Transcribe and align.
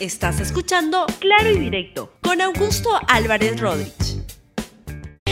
Estás 0.00 0.38
escuchando 0.38 1.06
Claro 1.18 1.50
y 1.50 1.58
Directo 1.58 2.12
con 2.20 2.40
Augusto 2.40 2.88
Álvarez 3.08 3.60
Rodríguez. 3.60 4.22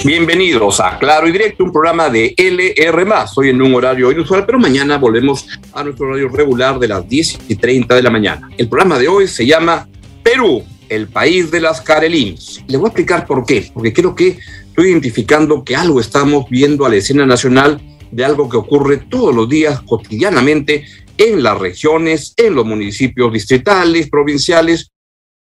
Bienvenidos 0.04 0.81
a 0.81 0.99
Claro 0.99 1.29
y 1.29 1.33
Directo, 1.33 1.62
un 1.62 1.71
programa 1.71 2.10
de 2.10 2.34
LR. 2.36 3.07
Hoy 3.37 3.50
en 3.50 3.63
un 3.63 3.76
horario 3.76 4.10
inusual, 4.10 4.44
pero 4.44 4.58
mañana 4.58 4.99
volvemos 4.99 5.47
a 5.73 5.84
nuestro 5.84 6.08
horario 6.08 6.31
regular 6.31 6.81
de 6.81 6.89
las 6.89 7.08
10 7.08 7.39
y 7.47 7.55
30 7.55 7.94
de 7.94 8.02
la 8.02 8.11
mañana. 8.11 8.50
El 8.59 8.68
programa 8.68 8.98
de 8.98 9.07
hoy 9.07 9.29
se 9.29 9.46
llama 9.46 9.88
Perú, 10.24 10.64
el 10.88 11.06
país 11.06 11.48
de 11.52 11.60
las 11.60 11.80
Carelines. 11.80 12.64
Le 12.66 12.76
voy 12.76 12.86
a 12.86 12.88
explicar 12.88 13.24
por 13.24 13.46
qué, 13.46 13.70
porque 13.72 13.92
creo 13.92 14.16
que 14.16 14.36
estoy 14.66 14.88
identificando 14.90 15.62
que 15.62 15.76
algo 15.76 16.00
estamos 16.00 16.50
viendo 16.50 16.84
a 16.84 16.88
la 16.88 16.96
escena 16.96 17.24
nacional 17.24 17.80
de 18.10 18.24
algo 18.24 18.48
que 18.48 18.56
ocurre 18.56 18.96
todos 18.96 19.32
los 19.32 19.48
días, 19.48 19.80
cotidianamente, 19.82 20.84
en 21.18 21.42
las 21.42 21.58
regiones, 21.58 22.34
en 22.36 22.54
los 22.54 22.64
municipios 22.64 23.32
distritales, 23.32 24.08
provinciales, 24.10 24.90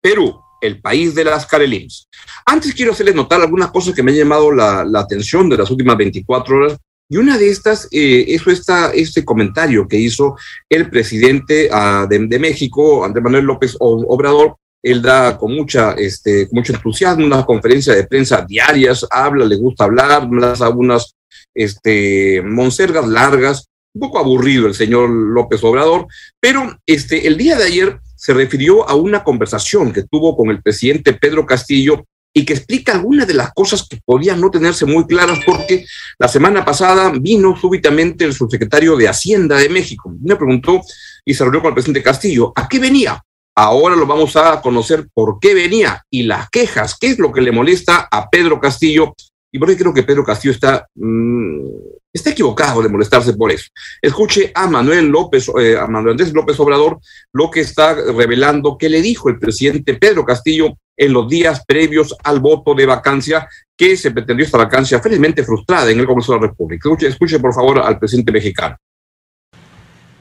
Perú, 0.00 0.40
el 0.60 0.80
país 0.80 1.14
de 1.14 1.24
las 1.24 1.46
Carelines. 1.46 2.08
Antes 2.46 2.74
quiero 2.74 2.92
hacerles 2.92 3.14
notar 3.14 3.40
algunas 3.40 3.70
cosas 3.70 3.94
que 3.94 4.02
me 4.02 4.12
han 4.12 4.18
llamado 4.18 4.52
la, 4.52 4.86
atención 4.94 5.48
de 5.48 5.58
las 5.58 5.70
últimas 5.70 5.96
24 5.96 6.56
horas. 6.56 6.78
Y 7.08 7.16
una 7.16 7.36
de 7.36 7.50
estas, 7.50 7.88
eh, 7.90 8.24
eso 8.28 8.50
está 8.50 8.92
este 8.92 9.24
comentario 9.24 9.88
que 9.88 9.96
hizo 9.96 10.36
el 10.68 10.88
presidente 10.88 11.68
uh, 11.72 12.06
de, 12.06 12.38
México, 12.38 13.04
Andrés 13.04 13.24
Manuel 13.24 13.44
López 13.44 13.76
Obrador. 13.80 14.56
Él 14.82 15.02
da 15.02 15.36
con, 15.36 15.52
este, 15.98 16.48
mucho 16.52 16.72
entusiasmo 16.72 17.26
una 17.26 17.44
conferencia 17.44 17.94
de 17.94 18.06
prensa 18.06 18.46
diarias, 18.46 19.06
habla, 19.10 19.44
le 19.44 19.56
gusta 19.56 19.84
hablar, 19.84 20.28
da 20.30 20.66
algunas 20.66 21.14
este, 21.52 22.42
monsergas 22.42 23.06
largas, 23.06 23.69
un 23.94 24.00
poco 24.00 24.18
aburrido 24.18 24.66
el 24.66 24.74
señor 24.74 25.10
López 25.10 25.62
Obrador, 25.64 26.06
pero 26.40 26.78
este, 26.86 27.26
el 27.26 27.36
día 27.36 27.56
de 27.56 27.64
ayer 27.64 28.00
se 28.16 28.34
refirió 28.34 28.88
a 28.88 28.94
una 28.94 29.24
conversación 29.24 29.92
que 29.92 30.04
tuvo 30.04 30.36
con 30.36 30.50
el 30.50 30.62
presidente 30.62 31.14
Pedro 31.14 31.46
Castillo 31.46 32.04
y 32.32 32.44
que 32.44 32.52
explica 32.52 32.92
algunas 32.92 33.26
de 33.26 33.34
las 33.34 33.52
cosas 33.52 33.86
que 33.88 33.98
podían 34.04 34.40
no 34.40 34.50
tenerse 34.50 34.86
muy 34.86 35.06
claras 35.06 35.40
porque 35.44 35.84
la 36.18 36.28
semana 36.28 36.64
pasada 36.64 37.12
vino 37.20 37.56
súbitamente 37.56 38.24
el 38.24 38.34
subsecretario 38.34 38.96
de 38.96 39.08
Hacienda 39.08 39.56
de 39.56 39.68
México. 39.68 40.14
Me 40.20 40.36
preguntó 40.36 40.80
y 41.24 41.34
se 41.34 41.42
reunió 41.42 41.60
con 41.60 41.68
el 41.68 41.74
presidente 41.74 42.02
Castillo, 42.02 42.52
¿a 42.54 42.68
qué 42.68 42.78
venía? 42.78 43.20
Ahora 43.56 43.96
lo 43.96 44.06
vamos 44.06 44.36
a 44.36 44.60
conocer 44.62 45.08
por 45.12 45.38
qué 45.40 45.54
venía 45.54 46.04
y 46.08 46.22
las 46.22 46.48
quejas, 46.50 46.96
qué 46.98 47.08
es 47.08 47.18
lo 47.18 47.32
que 47.32 47.40
le 47.40 47.52
molesta 47.52 48.08
a 48.10 48.30
Pedro 48.30 48.60
Castillo 48.60 49.14
y 49.52 49.58
por 49.58 49.68
qué 49.68 49.76
creo 49.76 49.92
que 49.92 50.04
Pedro 50.04 50.24
Castillo 50.24 50.54
está 50.54 50.86
mmm, 50.94 51.64
está 52.12 52.30
equivocado 52.30 52.82
de 52.82 52.88
molestarse 52.88 53.32
por 53.34 53.52
eso. 53.52 53.66
Escuche 54.02 54.50
a 54.54 54.66
Manuel 54.66 55.06
López, 55.06 55.50
eh, 55.60 55.76
a 55.76 55.86
Manuel 55.86 56.12
Andrés 56.12 56.32
López 56.32 56.58
Obrador, 56.58 56.98
lo 57.32 57.50
que 57.50 57.60
está 57.60 57.94
revelando 57.94 58.76
que 58.76 58.88
le 58.88 59.00
dijo 59.00 59.28
el 59.28 59.38
presidente 59.38 59.94
Pedro 59.94 60.24
Castillo 60.24 60.76
en 60.96 61.12
los 61.12 61.28
días 61.28 61.64
previos 61.66 62.14
al 62.24 62.40
voto 62.40 62.74
de 62.74 62.84
vacancia, 62.84 63.48
que 63.76 63.96
se 63.96 64.10
pretendió 64.10 64.44
esta 64.44 64.58
vacancia 64.58 65.00
felizmente 65.00 65.42
frustrada 65.44 65.90
en 65.90 65.98
el 66.00 66.06
Congreso 66.06 66.34
de 66.34 66.40
la 66.40 66.46
República. 66.48 66.88
Escuche, 66.88 67.06
escuche 67.06 67.38
por 67.38 67.54
favor 67.54 67.78
al 67.78 67.98
presidente 67.98 68.32
mexicano. 68.32 68.76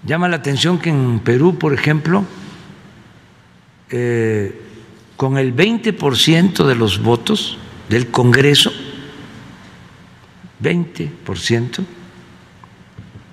Llama 0.05 0.29
la 0.29 0.37
atención 0.37 0.79
que 0.79 0.89
en 0.89 1.19
Perú, 1.19 1.57
por 1.57 1.73
ejemplo, 1.73 2.23
eh, 3.89 4.61
con 5.17 5.37
el 5.37 5.53
20% 5.53 6.65
de 6.65 6.75
los 6.75 7.03
votos 7.03 7.57
del 7.89 8.09
Congreso, 8.09 8.71
20%, 10.61 11.85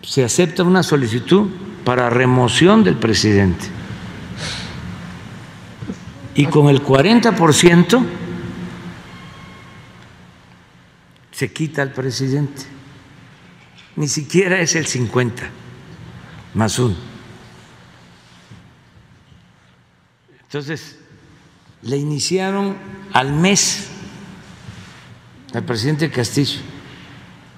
se 0.02 0.24
acepta 0.24 0.62
una 0.62 0.82
solicitud 0.82 1.48
para 1.84 2.10
remoción 2.10 2.84
del 2.84 2.96
presidente. 2.96 3.66
Y 6.34 6.46
con 6.46 6.68
el 6.68 6.82
40% 6.82 8.04
se 11.32 11.52
quita 11.52 11.82
al 11.82 11.92
presidente. 11.92 12.62
Ni 13.96 14.08
siquiera 14.08 14.60
es 14.60 14.76
el 14.76 14.86
50 14.86 15.48
más 16.54 16.78
uno. 16.78 16.96
Entonces, 20.42 20.98
le 21.82 21.96
iniciaron 21.96 22.76
al 23.12 23.32
mes 23.32 23.88
al 25.52 25.64
presidente 25.64 26.10
Castillo 26.10 26.60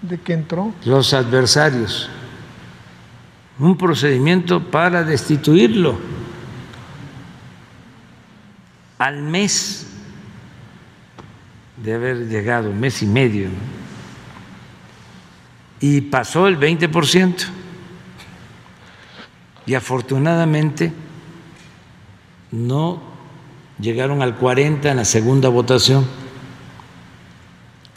¿De 0.03 0.19
qué 0.19 0.35
entró? 0.35 0.73
Los 0.85 1.13
adversarios. 1.13 2.09
Un 3.59 3.77
procedimiento 3.77 4.63
para 4.71 5.03
destituirlo. 5.03 5.99
Al 8.99 9.23
mes 9.23 9.87
de 11.77 11.95
haber 11.95 12.29
llegado, 12.29 12.73
mes 12.73 13.03
y 13.03 13.07
medio. 13.07 13.49
Y 15.81 16.03
pasó 16.03 16.47
el 16.47 16.59
20%. 16.59 17.47
Y 19.67 19.75
afortunadamente 19.75 20.93
no 22.51 23.03
llegaron 23.79 24.23
al 24.23 24.37
40 24.37 24.91
en 24.91 24.97
la 24.97 25.05
segunda 25.05 25.49
votación 25.49 26.07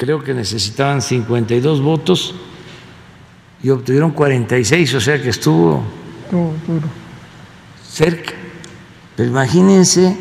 creo 0.01 0.23
que 0.23 0.33
necesitaban 0.33 0.99
52 0.99 1.79
votos 1.79 2.33
y 3.61 3.69
obtuvieron 3.69 4.09
46, 4.09 4.95
o 4.95 4.99
sea 4.99 5.21
que 5.21 5.29
estuvo 5.29 5.83
cerca. 7.87 8.33
Pero 9.15 9.29
imagínense 9.29 10.17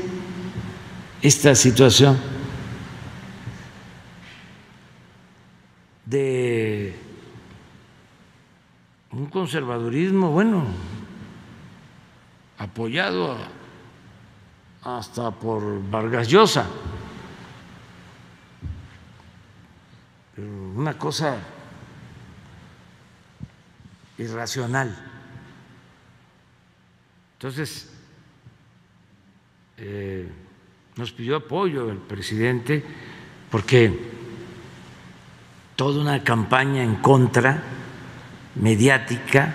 esta 1.23 1.55
situación 1.55 2.19
de 6.05 6.95
un 9.13 9.25
conservadurismo, 9.31 10.29
bueno, 10.31 10.67
apoyado 12.59 13.35
hasta 14.85 15.31
por 15.31 15.91
Vargas 15.91 16.29
Llosa. 16.29 16.67
Una 20.37 20.97
cosa 20.97 21.39
irracional. 24.19 24.97
Entonces, 27.35 27.89
eh, 29.79 30.29
nos 30.97 31.13
pidió 31.13 31.37
apoyo 31.37 31.91
el 31.91 31.97
presidente 31.97 32.85
porque 33.51 33.99
toda 35.75 36.01
una 36.01 36.23
campaña 36.23 36.83
en 36.83 36.97
contra, 36.97 37.63
mediática, 38.57 39.55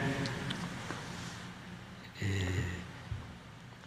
eh, 2.19 2.63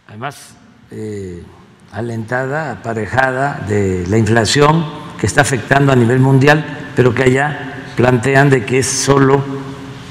además 0.06 0.56
eh, 0.92 1.42
alentada, 1.90 2.70
aparejada 2.70 3.64
de 3.66 4.06
la 4.06 4.16
inflación 4.16 4.86
que 5.18 5.26
está 5.26 5.40
afectando 5.40 5.90
a 5.90 5.96
nivel 5.96 6.20
mundial 6.20 6.77
pero 6.98 7.14
que 7.14 7.22
allá 7.22 7.92
plantean 7.94 8.50
de 8.50 8.66
que 8.66 8.80
es 8.80 8.88
solo 8.88 9.40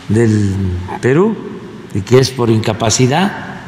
del 0.07 0.55
Perú 1.01 1.35
y 1.93 1.99
que 1.99 2.17
es 2.17 2.29
por 2.29 2.49
incapacidad. 2.49 3.59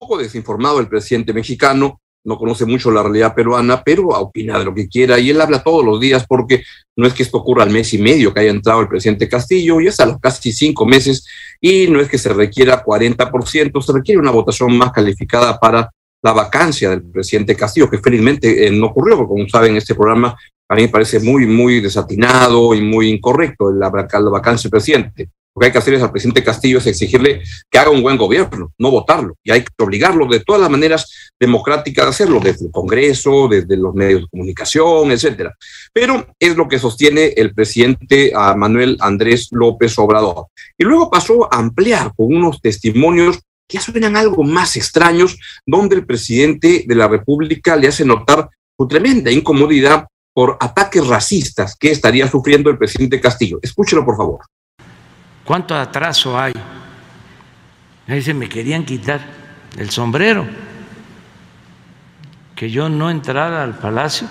Un 0.00 0.08
poco 0.08 0.16
desinformado 0.16 0.80
el 0.80 0.88
presidente 0.88 1.34
mexicano, 1.34 2.00
no 2.24 2.38
conoce 2.38 2.64
mucho 2.64 2.90
la 2.90 3.02
realidad 3.02 3.34
peruana, 3.34 3.84
pero 3.84 4.08
opina 4.08 4.58
de 4.58 4.64
lo 4.64 4.72
que 4.72 4.88
quiera 4.88 5.18
y 5.18 5.28
él 5.28 5.42
habla 5.42 5.62
todos 5.62 5.84
los 5.84 6.00
días 6.00 6.24
porque 6.26 6.64
no 6.96 7.06
es 7.06 7.12
que 7.12 7.24
esto 7.24 7.36
ocurra 7.36 7.64
al 7.64 7.70
mes 7.70 7.92
y 7.92 7.98
medio 7.98 8.32
que 8.32 8.40
haya 8.40 8.50
entrado 8.50 8.80
el 8.80 8.88
presidente 8.88 9.28
Castillo, 9.28 9.82
ya 9.82 9.90
es 9.90 10.00
a 10.00 10.06
los 10.06 10.18
casi 10.18 10.50
cinco 10.50 10.86
meses 10.86 11.26
y 11.60 11.88
no 11.88 12.00
es 12.00 12.08
que 12.08 12.16
se 12.16 12.32
requiera 12.32 12.82
40%, 12.82 13.82
se 13.82 13.92
requiere 13.92 14.18
una 14.18 14.30
votación 14.30 14.78
más 14.78 14.92
calificada 14.92 15.60
para 15.60 15.90
la 16.22 16.32
vacancia 16.32 16.90
del 16.90 17.02
presidente 17.02 17.56
Castillo, 17.56 17.90
que 17.90 17.98
felizmente 17.98 18.66
eh, 18.66 18.70
no 18.70 18.86
ocurrió, 18.86 19.16
porque 19.16 19.30
como 19.30 19.48
saben, 19.48 19.76
este 19.76 19.94
programa 19.94 20.36
a 20.68 20.74
mí 20.74 20.82
me 20.82 20.88
parece 20.88 21.18
muy, 21.20 21.46
muy 21.46 21.80
desatinado 21.80 22.74
y 22.74 22.80
muy 22.80 23.10
incorrecto 23.10 23.72
la, 23.72 23.90
la 23.90 24.30
vacancia 24.30 24.68
del 24.68 24.70
presidente. 24.70 25.28
Lo 25.52 25.58
que 25.58 25.66
hay 25.66 25.72
que 25.72 25.78
hacer 25.78 25.94
es 25.94 26.02
al 26.02 26.12
presidente 26.12 26.44
Castillo 26.44 26.78
es 26.78 26.86
exigirle 26.86 27.42
que 27.68 27.78
haga 27.78 27.90
un 27.90 28.02
buen 28.02 28.16
gobierno, 28.16 28.72
no 28.78 28.90
votarlo. 28.92 29.34
Y 29.42 29.50
hay 29.50 29.62
que 29.62 29.70
obligarlo 29.82 30.26
de 30.26 30.40
todas 30.40 30.62
las 30.62 30.70
maneras 30.70 31.32
democráticas 31.40 32.04
de 32.04 32.10
hacerlo, 32.10 32.38
desde 32.38 32.66
el 32.66 32.70
Congreso, 32.70 33.48
desde 33.48 33.76
los 33.76 33.92
medios 33.92 34.20
de 34.20 34.28
comunicación, 34.28 35.10
etcétera. 35.10 35.52
Pero 35.92 36.24
es 36.38 36.56
lo 36.56 36.68
que 36.68 36.78
sostiene 36.78 37.34
el 37.36 37.52
presidente 37.52 38.32
Manuel 38.56 38.96
Andrés 39.00 39.48
López 39.50 39.98
Obrador. 39.98 40.46
Y 40.78 40.84
luego 40.84 41.10
pasó 41.10 41.52
a 41.52 41.58
ampliar 41.58 42.12
con 42.14 42.32
unos 42.32 42.60
testimonios 42.60 43.40
que 43.70 43.80
suenan 43.80 44.16
algo 44.16 44.42
más 44.42 44.76
extraños, 44.76 45.38
donde 45.64 45.94
el 45.96 46.04
presidente 46.04 46.84
de 46.86 46.94
la 46.94 47.06
República 47.06 47.76
le 47.76 47.88
hace 47.88 48.04
notar 48.04 48.50
su 48.76 48.88
tremenda 48.88 49.30
incomodidad 49.30 50.08
por 50.34 50.56
ataques 50.60 51.06
racistas 51.06 51.76
que 51.76 51.90
estaría 51.90 52.28
sufriendo 52.28 52.68
el 52.68 52.78
presidente 52.78 53.20
Castillo. 53.20 53.60
Escúchelo, 53.62 54.04
por 54.04 54.16
favor. 54.16 54.40
¿Cuánto 55.44 55.74
atraso 55.74 56.38
hay? 56.38 56.52
Ahí 58.08 58.22
se 58.22 58.34
me 58.34 58.48
querían 58.48 58.84
quitar 58.84 59.20
el 59.78 59.90
sombrero, 59.90 60.46
que 62.56 62.70
yo 62.70 62.88
no 62.88 63.08
entrara 63.08 63.62
al 63.62 63.78
Palacio 63.78 64.28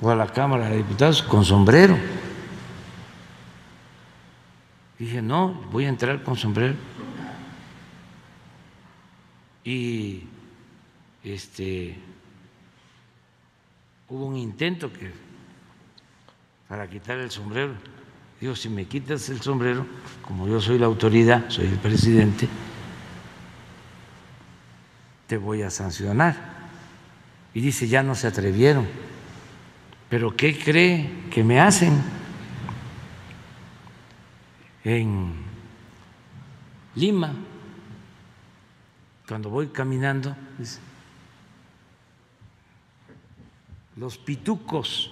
o 0.00 0.10
a 0.10 0.16
la 0.16 0.26
Cámara 0.26 0.68
de 0.68 0.78
Diputados 0.78 1.22
con 1.22 1.44
sombrero. 1.44 1.96
Dije, 4.98 5.22
no, 5.22 5.60
voy 5.70 5.84
a 5.84 5.88
entrar 5.88 6.22
con 6.22 6.36
sombrero. 6.36 6.74
Y 9.64 10.24
este 11.24 11.96
hubo 14.08 14.26
un 14.26 14.36
intento 14.36 14.92
que 14.92 15.10
para 16.68 16.88
quitar 16.88 17.18
el 17.18 17.30
sombrero. 17.30 17.74
Digo, 18.40 18.54
si 18.54 18.68
me 18.68 18.84
quitas 18.84 19.28
el 19.30 19.40
sombrero, 19.40 19.86
como 20.22 20.46
yo 20.46 20.60
soy 20.60 20.78
la 20.78 20.86
autoridad, 20.86 21.48
soy 21.48 21.66
el 21.66 21.78
presidente, 21.78 22.48
te 25.26 25.38
voy 25.38 25.62
a 25.62 25.70
sancionar. 25.70 26.54
Y 27.54 27.60
dice, 27.60 27.86
ya 27.88 28.02
no 28.02 28.14
se 28.14 28.26
atrevieron. 28.26 28.86
Pero 30.10 30.36
¿qué 30.36 30.58
cree 30.58 31.08
que 31.30 31.42
me 31.42 31.60
hacen? 31.60 32.02
En 34.84 35.32
Lima, 36.94 37.34
cuando 39.26 39.50
voy 39.50 39.68
caminando, 39.68 40.36
los 43.96 44.18
pitucos, 44.18 45.10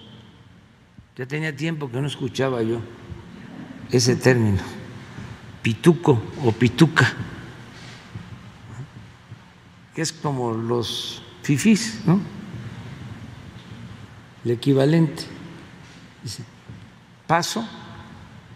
ya 1.17 1.26
tenía 1.26 1.55
tiempo 1.55 1.91
que 1.91 2.00
no 2.00 2.06
escuchaba 2.06 2.62
yo 2.62 2.81
ese 3.91 4.17
término, 4.17 4.62
pituco 5.62 6.23
o 6.44 6.53
pituca, 6.53 7.12
que 9.94 10.03
es 10.03 10.12
como 10.12 10.55
los 10.55 11.23
fifís, 11.43 12.03
¿no? 12.06 12.20
El 14.44 14.53
equivalente. 14.53 15.25
Dice, 16.23 16.44
paso 17.26 17.69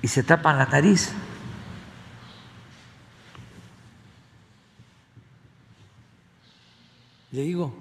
y 0.03 0.09
se 0.09 0.23
tapan 0.23 0.59
la 0.59 0.67
nariz. 0.67 1.13
Le 7.33 7.43
digo, 7.43 7.73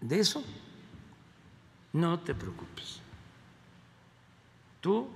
de 0.00 0.20
eso 0.20 0.42
no 1.92 2.20
te 2.20 2.34
preocupes. 2.34 3.00
Tú 4.80 5.08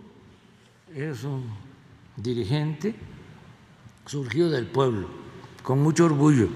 eres 0.92 1.24
un 1.24 1.48
dirigente 2.16 2.94
surgido 4.06 4.50
del 4.50 4.66
pueblo, 4.66 5.08
con 5.62 5.80
mucho 5.82 6.06
orgullo 6.06 6.48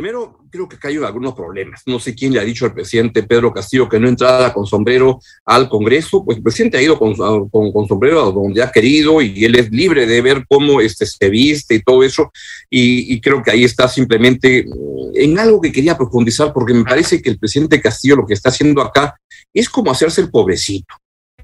Primero, 0.00 0.38
creo 0.48 0.66
que 0.66 0.76
acá 0.76 0.88
hay 0.88 0.96
algunos 0.96 1.34
problemas. 1.34 1.82
No 1.84 2.00
sé 2.00 2.14
quién 2.14 2.32
le 2.32 2.40
ha 2.40 2.42
dicho 2.42 2.64
al 2.64 2.72
presidente 2.72 3.22
Pedro 3.22 3.52
Castillo 3.52 3.86
que 3.86 4.00
no 4.00 4.08
entrara 4.08 4.50
con 4.50 4.64
sombrero 4.64 5.20
al 5.44 5.68
Congreso. 5.68 6.24
Pues 6.24 6.38
el 6.38 6.42
presidente 6.42 6.78
ha 6.78 6.82
ido 6.82 6.98
con, 6.98 7.14
sombrero 7.86 8.22
a 8.22 8.32
donde 8.32 8.62
ha 8.62 8.72
querido 8.72 9.20
y 9.20 9.44
él 9.44 9.56
es 9.56 9.70
libre 9.70 10.06
de 10.06 10.22
ver 10.22 10.46
cómo 10.48 10.80
este, 10.80 11.04
se 11.04 11.28
viste 11.28 11.74
y 11.74 11.82
todo 11.82 12.02
eso. 12.02 12.32
Y, 12.70 13.12
y, 13.12 13.20
creo 13.20 13.42
que 13.42 13.50
ahí 13.50 13.62
está 13.62 13.88
simplemente 13.88 14.64
mm, 14.66 15.10
en 15.16 15.38
algo 15.38 15.60
que 15.60 15.70
quería 15.70 15.98
profundizar, 15.98 16.54
porque 16.54 16.72
me 16.72 16.84
parece 16.84 17.20
que 17.20 17.28
el 17.28 17.38
presidente 17.38 17.82
Castillo 17.82 18.16
lo 18.16 18.26
que 18.26 18.32
está 18.32 18.48
haciendo 18.48 18.80
acá 18.80 19.20
es 19.52 19.68
como 19.68 19.90
hacerse 19.90 20.22
el 20.22 20.30
pobrecito 20.30 20.94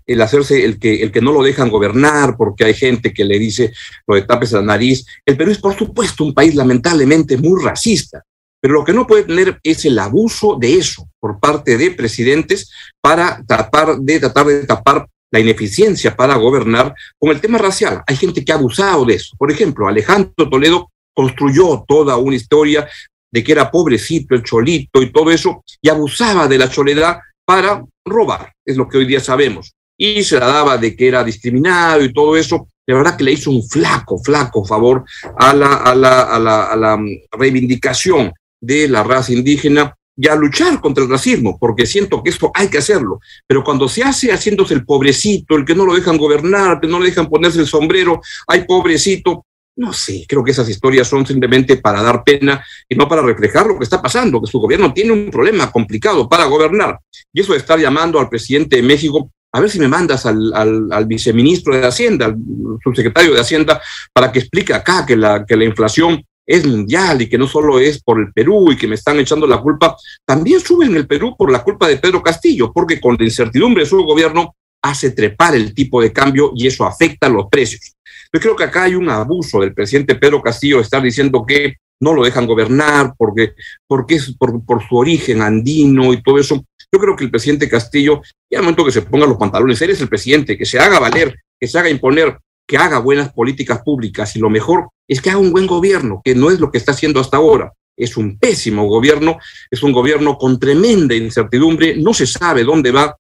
el 0.07 0.23
hacerse 0.23 0.65
el 0.65 0.79
que, 0.79 1.03
el 1.03 1.11
que 1.11 1.21
no 1.21 1.33
lo 1.33 1.43
dejan 1.43 1.69
gobernar, 1.69 2.37
porque 2.37 2.65
hay 2.65 2.75
gente 2.75 3.13
que 3.13 3.25
le 3.25 3.39
dice 3.39 3.73
lo 4.07 4.15
de 4.15 4.23
tapes 4.23 4.53
la 4.53 4.63
nariz. 4.63 5.05
El 5.27 5.37
Perú 5.37 5.51
es, 5.51 5.59
por 5.59 5.77
supuesto, 5.77 6.25
un 6.25 6.33
país 6.33 6.55
lamentablemente 6.55 7.37
muy 7.37 7.63
racista. 7.63 8.25
Pero 8.67 8.81
lo 8.81 8.85
que 8.85 8.93
no 8.93 9.07
puede 9.07 9.23
tener 9.23 9.61
es 9.63 9.85
el 9.85 9.97
abuso 9.97 10.57
de 10.59 10.75
eso 10.75 11.09
por 11.21 11.39
parte 11.39 11.79
de 11.79 11.93
presidentes 11.93 12.69
para 13.01 13.41
tratar 13.47 13.97
de 14.01 14.19
tratar 14.19 14.47
de 14.47 14.65
tapar 14.65 15.07
la 15.31 15.39
ineficiencia 15.39 16.17
para 16.17 16.35
gobernar 16.35 16.93
con 17.17 17.31
el 17.31 17.41
tema 17.41 17.59
racial. 17.59 18.03
Hay 18.09 18.17
gente 18.17 18.45
que 18.45 18.51
ha 18.51 18.57
abusado 18.57 19.05
de 19.05 19.15
eso. 19.15 19.37
Por 19.39 19.53
ejemplo, 19.53 19.87
Alejandro 19.87 20.51
Toledo 20.51 20.91
construyó 21.15 21.85
toda 21.87 22.17
una 22.17 22.35
historia 22.35 22.89
de 23.33 23.45
que 23.45 23.53
era 23.53 23.71
pobrecito, 23.71 24.35
el 24.35 24.43
cholito 24.43 25.01
y 25.01 25.13
todo 25.13 25.31
eso, 25.31 25.63
y 25.81 25.89
abusaba 25.89 26.49
de 26.49 26.59
la 26.59 26.69
soledad 26.69 27.19
para 27.45 27.85
robar, 28.05 28.53
es 28.65 28.77
lo 28.77 28.89
que 28.89 28.99
hoy 28.99 29.07
día 29.07 29.21
sabemos. 29.21 29.75
Y 29.97 30.25
se 30.25 30.41
la 30.41 30.49
daba 30.49 30.77
de 30.77 30.97
que 30.97 31.07
era 31.07 31.23
discriminado 31.23 32.03
y 32.03 32.13
todo 32.13 32.37
eso. 32.37 32.67
De 32.85 32.95
verdad 32.95 33.17
que 33.17 33.23
le 33.23 33.33
hizo 33.33 33.53
un 33.53 33.63
flaco, 33.63 34.19
flaco 34.19 34.65
favor 34.65 35.05
a 35.39 35.55
la, 35.55 35.75
a 35.75 35.95
la, 35.95 36.23
a 36.23 36.39
la, 36.41 36.65
a 36.65 36.77
la 36.77 36.97
mm, 36.97 37.09
reivindicación 37.31 38.33
de 38.61 38.89
la 38.89 39.03
raza 39.03 39.33
indígena 39.33 39.97
y 40.17 40.29
a 40.29 40.35
luchar 40.35 40.81
contra 40.81 41.05
el 41.05 41.11
racismo, 41.11 41.59
porque 41.59 41.85
siento 41.85 42.23
que 42.23 42.31
esto 42.31 42.51
hay 42.55 42.69
que 42.69 42.79
hacerlo. 42.79 43.21
Pero 43.47 43.63
cuando 43.63 43.89
se 43.89 44.03
hace 44.03 44.33
haciéndose 44.33 44.75
el 44.75 44.85
pobrecito, 44.85 45.57
el 45.57 45.65
que 45.65 45.75
no 45.75 45.85
lo 45.85 45.95
dejan 45.95 46.17
gobernar, 46.17 46.81
que 46.81 46.87
no 46.87 46.99
le 46.99 47.07
dejan 47.07 47.29
ponerse 47.29 47.61
el 47.61 47.67
sombrero, 47.67 48.21
ay 48.47 48.65
pobrecito, 48.67 49.45
no 49.77 49.93
sé, 49.93 50.25
creo 50.27 50.43
que 50.43 50.53
esas 50.53 50.69
historias 50.71 51.07
son 51.07 51.27
simplemente 51.27 51.77
para 51.77 52.03
dar 52.03 52.25
pena 52.25 52.65
y 52.89 52.95
no 52.95 53.07
para 53.07 53.21
reflejar 53.21 53.67
lo 53.67 53.77
que 53.77 53.85
está 53.85 54.01
pasando, 54.01 54.41
que 54.41 54.51
su 54.51 54.59
gobierno 54.59 54.93
tiene 54.95 55.13
un 55.13 55.31
problema 55.31 55.71
complicado 55.71 56.27
para 56.29 56.47
gobernar. 56.47 56.99
Y 57.31 57.41
eso 57.41 57.53
de 57.53 57.59
estar 57.59 57.79
llamando 57.79 58.19
al 58.19 58.31
presidente 58.31 58.77
de 58.77 58.83
México, 58.83 59.31
a 59.53 59.61
ver 59.61 59.71
si 59.71 59.79
me 59.79 59.89
mandas 59.89 60.25
al, 60.25 60.53
al, 60.91 61.07
viceministro 61.07 61.77
de 61.77 61.87
Hacienda, 61.87 62.27
al 62.27 62.37
subsecretario 62.83 63.35
de 63.35 63.41
Hacienda, 63.41 63.81
para 64.15 64.33
que 64.33 64.39
explique 64.39 64.73
acá 64.73 65.05
que 65.05 65.17
la, 65.17 65.45
que 65.45 65.57
la 65.57 65.65
inflación 65.65 66.25
es 66.47 66.65
mundial 66.65 67.23
y 67.23 67.29
que 67.29 67.37
no 67.37 67.49
solo 67.49 67.81
es 67.81 68.03
por 68.03 68.21
el 68.21 68.33
Perú 68.33 68.71
y 68.73 68.77
que 68.77 68.87
me 68.87 68.95
están 68.95 69.19
echando 69.19 69.47
la 69.47 69.61
culpa, 69.61 69.97
también 70.25 70.61
sube 70.61 70.87
en 70.87 70.97
el 70.97 71.07
Perú 71.07 71.35
por 71.37 71.51
la 71.51 71.63
culpa 71.63 71.89
de 71.89 71.97
Pedro 71.97 72.23
Castillo, 72.23 72.73
porque 72.73 73.01
con 73.01 73.17
la 73.19 73.25
incertidumbre 73.25 73.83
de 73.83 73.91
su 73.91 74.03
gobierno 74.05 74.55
hace 74.83 75.11
trepar 75.11 75.55
el 75.55 75.75
tipo 75.75 76.01
de 76.01 76.13
cambio 76.13 76.53
y 76.55 76.67
eso 76.67 76.85
afecta 76.85 77.29
los 77.29 77.47
precios. 77.51 77.97
Yo 78.33 78.41
creo 78.41 78.57
que 78.57 78.65
acá 78.65 78.85
hay 78.85 78.95
un 78.95 79.09
abuso 79.09 79.61
del 79.61 79.75
presidente 79.75 80.15
Pedro 80.15 80.43
Castillo 80.43 80.81
estar 80.81 81.03
diciendo 81.03 81.45
que 81.47 81.75
no 82.01 82.13
lo 82.13 82.25
dejan 82.25 82.47
gobernar 82.47 83.15
porque, 83.17 83.55
porque 83.87 84.17
es 84.17 84.35
por, 84.37 84.63
su 84.89 84.97
origen 84.97 85.43
andino 85.43 86.13
y 86.13 86.23
todo 86.23 86.39
eso. 86.39 86.65
Yo 86.93 87.01
creo 87.01 87.17
que 87.17 87.25
el 87.25 87.31
presidente 87.31 87.69
Castillo, 87.69 88.23
ya 88.51 88.59
al 88.59 88.65
momento 88.65 88.85
que 88.85 88.93
se 88.93 89.03
ponga 89.03 89.27
los 89.27 89.39
pantalones, 89.39 89.81
él 89.83 89.91
es 89.91 90.01
el 90.01 90.09
presidente, 90.09 90.57
que 90.57 90.65
se 90.65 90.79
haga 90.79 91.01
valer, 91.01 91.35
que 91.59 91.67
se 91.67 91.79
haga 91.79 91.91
imponer, 91.91 92.39
que 92.67 92.77
haga 92.77 92.99
buenas 92.99 93.33
políticas 93.33 93.83
públicas 93.83 94.35
y 94.37 94.41
lo 94.41 94.51
mejor 94.51 94.89
es 95.09 95.21
que 95.21 95.31
haga 95.31 95.39
un 95.39 95.53
buen 95.53 95.67
gobierno, 95.67 96.21
que 96.25 96.35
no 96.35 96.51
es 96.51 96.59
lo 96.59 96.71
que 96.71 96.79
está 96.79 96.93
haciendo 96.93 97.21
hasta 97.21 97.37
ahora. 97.37 97.73
Es 97.97 98.17
un 98.17 98.39
pésimo 98.39 98.87
gobierno, 98.87 99.39
es 99.71 99.83
un 99.83 99.93
gobierno 99.93 100.37
con 100.37 100.59
tremenda 100.59 101.15
incertidumbre, 101.15 101.97
no 101.97 102.13
se 102.13 102.27
sabe 102.27 102.65
dónde 102.65 102.91
va, 102.91 103.17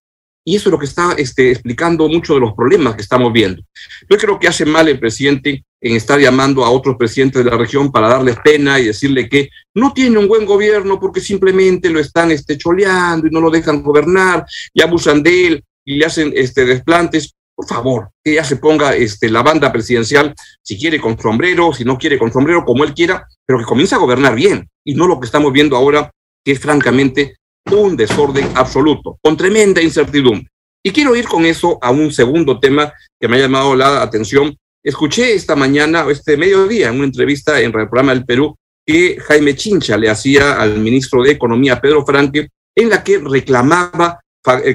y 0.48 0.54
eso 0.54 0.68
es 0.68 0.72
lo 0.72 0.78
que 0.78 0.86
está 0.86 1.12
este, 1.18 1.50
explicando 1.50 2.08
muchos 2.08 2.36
de 2.36 2.40
los 2.40 2.54
problemas 2.54 2.94
que 2.94 3.02
estamos 3.02 3.32
viendo. 3.32 3.62
Yo 4.08 4.16
creo 4.16 4.38
que 4.38 4.46
hace 4.46 4.64
mal 4.64 4.86
el 4.86 5.00
presidente 5.00 5.64
en 5.80 5.96
estar 5.96 6.20
llamando 6.20 6.64
a 6.64 6.70
otros 6.70 6.96
presidentes 6.96 7.44
de 7.44 7.50
la 7.50 7.56
región 7.56 7.90
para 7.90 8.08
darles 8.08 8.36
pena 8.44 8.78
y 8.78 8.86
decirle 8.86 9.28
que 9.28 9.50
no 9.74 9.92
tiene 9.92 10.18
un 10.18 10.28
buen 10.28 10.46
gobierno 10.46 11.00
porque 11.00 11.20
simplemente 11.20 11.90
lo 11.90 11.98
están 11.98 12.30
este, 12.30 12.56
choleando 12.56 13.26
y 13.26 13.30
no 13.30 13.40
lo 13.40 13.50
dejan 13.50 13.82
gobernar 13.82 14.46
y 14.72 14.82
abusan 14.82 15.20
de 15.20 15.46
él 15.48 15.64
y 15.84 15.96
le 15.96 16.06
hacen 16.06 16.32
este, 16.36 16.64
desplantes 16.64 17.34
por 17.56 17.66
favor, 17.66 18.10
que 18.22 18.34
ya 18.34 18.44
se 18.44 18.56
ponga 18.56 18.94
este, 18.94 19.30
la 19.30 19.42
banda 19.42 19.72
presidencial, 19.72 20.34
si 20.62 20.78
quiere 20.78 21.00
con 21.00 21.18
sombrero, 21.18 21.72
si 21.72 21.84
no 21.84 21.96
quiere 21.96 22.18
con 22.18 22.30
sombrero, 22.30 22.64
como 22.64 22.84
él 22.84 22.92
quiera, 22.92 23.26
pero 23.46 23.58
que 23.58 23.64
comience 23.64 23.94
a 23.94 23.98
gobernar 23.98 24.34
bien, 24.34 24.68
y 24.84 24.94
no 24.94 25.06
lo 25.06 25.18
que 25.18 25.26
estamos 25.26 25.52
viendo 25.52 25.74
ahora, 25.74 26.10
que 26.44 26.52
es 26.52 26.60
francamente 26.60 27.36
un 27.72 27.96
desorden 27.96 28.48
absoluto, 28.54 29.18
con 29.22 29.36
tremenda 29.36 29.80
incertidumbre. 29.80 30.48
Y 30.84 30.92
quiero 30.92 31.16
ir 31.16 31.26
con 31.26 31.46
eso 31.46 31.78
a 31.80 31.90
un 31.90 32.12
segundo 32.12 32.60
tema 32.60 32.92
que 33.18 33.26
me 33.26 33.36
ha 33.36 33.40
llamado 33.40 33.74
la 33.74 34.02
atención. 34.02 34.56
Escuché 34.84 35.34
esta 35.34 35.56
mañana, 35.56 36.06
este 36.08 36.36
mediodía, 36.36 36.90
en 36.90 36.96
una 36.96 37.06
entrevista 37.06 37.58
en 37.58 37.66
el 37.66 37.72
programa 37.72 38.12
del 38.12 38.24
Perú, 38.24 38.54
que 38.86 39.18
Jaime 39.18 39.56
Chincha 39.56 39.96
le 39.96 40.08
hacía 40.10 40.60
al 40.60 40.78
ministro 40.78 41.22
de 41.22 41.32
Economía, 41.32 41.80
Pedro 41.80 42.06
Franque, 42.06 42.50
en 42.76 42.90
la 42.90 43.02
que 43.02 43.18
reclamaba 43.18 44.20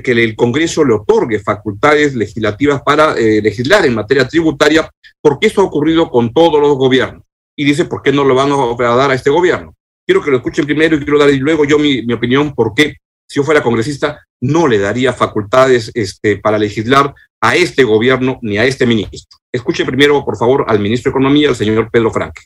que 0.04 0.12
el 0.12 0.36
Congreso 0.36 0.84
le 0.84 0.94
otorgue 0.94 1.40
facultades 1.40 2.16
legislativas 2.16 2.82
para 2.82 3.14
eh, 3.18 3.42
legislar 3.42 3.86
en 3.86 3.96
materia 3.96 4.28
tributaria, 4.28 4.90
porque 5.22 5.48
eso 5.48 5.62
ha 5.62 5.66
ocurrido 5.66 6.10
con 6.10 6.34
todos 6.34 6.60
los 6.62 6.76
gobiernos. 6.78 7.24
Y 7.56 7.66
dice, 7.66 7.86
¿por 7.86 8.02
qué 8.02 8.12
no 8.12 8.24
lo 8.24 8.36
van 8.36 8.52
a 8.52 8.96
dar 8.96 9.12
a 9.12 9.14
este 9.14 9.30
gobierno? 9.30 9.74
Quiero 10.06 10.22
que 10.22 10.32
lo 10.32 10.38
escuchen 10.38 10.66
primero 10.66 10.96
y 10.96 11.00
quiero 11.00 11.20
dar 11.20 11.30
luego 11.32 11.66
yo 11.66 11.78
mi, 11.78 12.02
mi 12.02 12.14
opinión, 12.14 12.54
por 12.54 12.74
qué 12.74 12.96
si 13.32 13.38
yo 13.38 13.44
fuera 13.44 13.64
congresista 13.64 14.20
no 14.42 14.68
le 14.68 14.78
daría 14.78 15.14
facultades 15.14 15.90
este, 15.94 16.36
para 16.36 16.58
legislar 16.58 17.14
a 17.40 17.56
este 17.56 17.86
gobierno 17.86 18.40
ni 18.42 18.58
a 18.58 18.66
este 18.66 18.86
ministro. 18.86 19.40
Escuche 19.50 19.86
primero, 19.86 20.26
por 20.26 20.38
favor, 20.38 20.66
al 20.68 20.80
ministro 20.80 21.10
de 21.10 21.18
Economía, 21.18 21.48
el 21.48 21.56
señor 21.56 21.90
Pedro 21.90 22.12
Franque. 22.12 22.42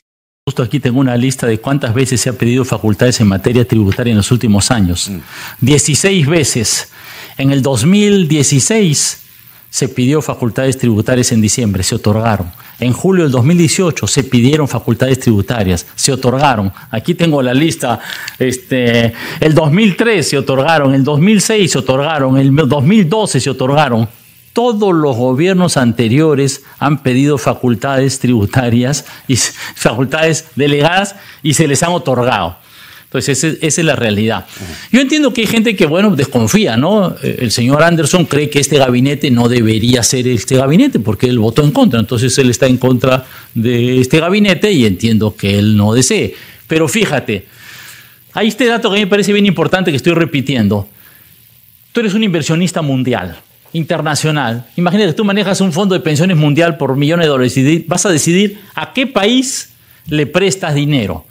Justo 0.46 0.62
aquí 0.62 0.78
tengo 0.78 1.00
una 1.00 1.16
lista 1.16 1.48
de 1.48 1.58
cuántas 1.58 1.92
veces 1.92 2.20
se 2.20 2.30
ha 2.30 2.34
pedido 2.34 2.64
facultades 2.64 3.20
en 3.20 3.26
materia 3.26 3.66
tributaria 3.66 4.12
en 4.12 4.18
los 4.18 4.30
últimos 4.30 4.70
años. 4.70 5.10
16 5.60 6.24
mm. 6.24 6.30
veces. 6.30 6.92
En 7.38 7.50
el 7.50 7.62
2016 7.62 9.22
se 9.68 9.88
pidió 9.88 10.22
facultades 10.22 10.78
tributarias 10.78 11.32
en 11.32 11.42
diciembre, 11.42 11.82
se 11.82 11.96
otorgaron. 11.96 12.50
En 12.78 12.92
julio 12.92 13.24
del 13.24 13.32
2018 13.32 14.06
se 14.06 14.24
pidieron 14.24 14.68
facultades 14.68 15.20
tributarias, 15.20 15.86
se 15.94 16.12
otorgaron. 16.12 16.72
Aquí 16.90 17.14
tengo 17.14 17.42
la 17.42 17.52
lista. 17.52 18.00
Este, 18.38 19.12
el 19.40 19.54
2003 19.54 20.28
se 20.28 20.38
otorgaron, 20.38 20.94
el 20.94 21.04
2006 21.04 21.72
se 21.72 21.78
otorgaron, 21.78 22.38
el 22.38 22.54
2012 22.54 23.40
se 23.40 23.50
otorgaron. 23.50 24.08
Todos 24.54 24.94
los 24.94 25.16
gobiernos 25.16 25.76
anteriores 25.76 26.62
han 26.78 27.02
pedido 27.02 27.36
facultades 27.36 28.18
tributarias 28.18 29.04
y 29.28 29.36
facultades 29.36 30.46
delegadas 30.54 31.16
y 31.42 31.52
se 31.52 31.68
les 31.68 31.82
han 31.82 31.92
otorgado. 31.92 32.56
Entonces, 33.06 33.44
esa 33.44 33.80
es 33.80 33.84
la 33.84 33.94
realidad. 33.94 34.46
Yo 34.90 35.00
entiendo 35.00 35.32
que 35.32 35.42
hay 35.42 35.46
gente 35.46 35.76
que, 35.76 35.86
bueno, 35.86 36.14
desconfía, 36.16 36.76
¿no? 36.76 37.14
Eh, 37.22 37.38
el 37.40 37.52
señor 37.52 37.82
Anderson 37.82 38.26
cree 38.26 38.50
que 38.50 38.58
este 38.58 38.78
gabinete 38.78 39.30
no 39.30 39.48
debería 39.48 40.02
ser 40.02 40.26
este 40.26 40.56
gabinete 40.56 40.98
porque 40.98 41.26
él 41.26 41.38
votó 41.38 41.62
en 41.62 41.70
contra. 41.70 42.00
Entonces, 42.00 42.36
él 42.38 42.50
está 42.50 42.66
en 42.66 42.78
contra 42.78 43.24
de 43.54 44.00
este 44.00 44.18
gabinete 44.18 44.72
y 44.72 44.86
entiendo 44.86 45.36
que 45.36 45.58
él 45.58 45.76
no 45.76 45.94
desee. 45.94 46.34
Pero 46.66 46.88
fíjate, 46.88 47.46
hay 48.32 48.48
este 48.48 48.66
dato 48.66 48.90
que 48.90 48.96
a 48.96 48.98
mí 48.98 49.04
me 49.04 49.10
parece 49.10 49.32
bien 49.32 49.46
importante 49.46 49.92
que 49.92 49.96
estoy 49.96 50.14
repitiendo. 50.14 50.88
Tú 51.92 52.00
eres 52.00 52.12
un 52.12 52.24
inversionista 52.24 52.82
mundial 52.82 53.36
internacional. 53.72 54.66
Imagínate 54.76 55.10
que 55.10 55.14
tú 55.14 55.24
manejas 55.24 55.60
un 55.60 55.72
fondo 55.72 55.94
de 55.94 56.00
pensiones 56.00 56.36
mundial 56.36 56.76
por 56.76 56.96
millones 56.96 57.26
de 57.26 57.28
dólares 57.28 57.56
y 57.56 57.84
vas 57.86 58.04
a 58.04 58.10
decidir 58.10 58.58
a 58.74 58.92
qué 58.92 59.06
país 59.06 59.70
le 60.08 60.26
prestas 60.26 60.74
dinero. 60.74 61.24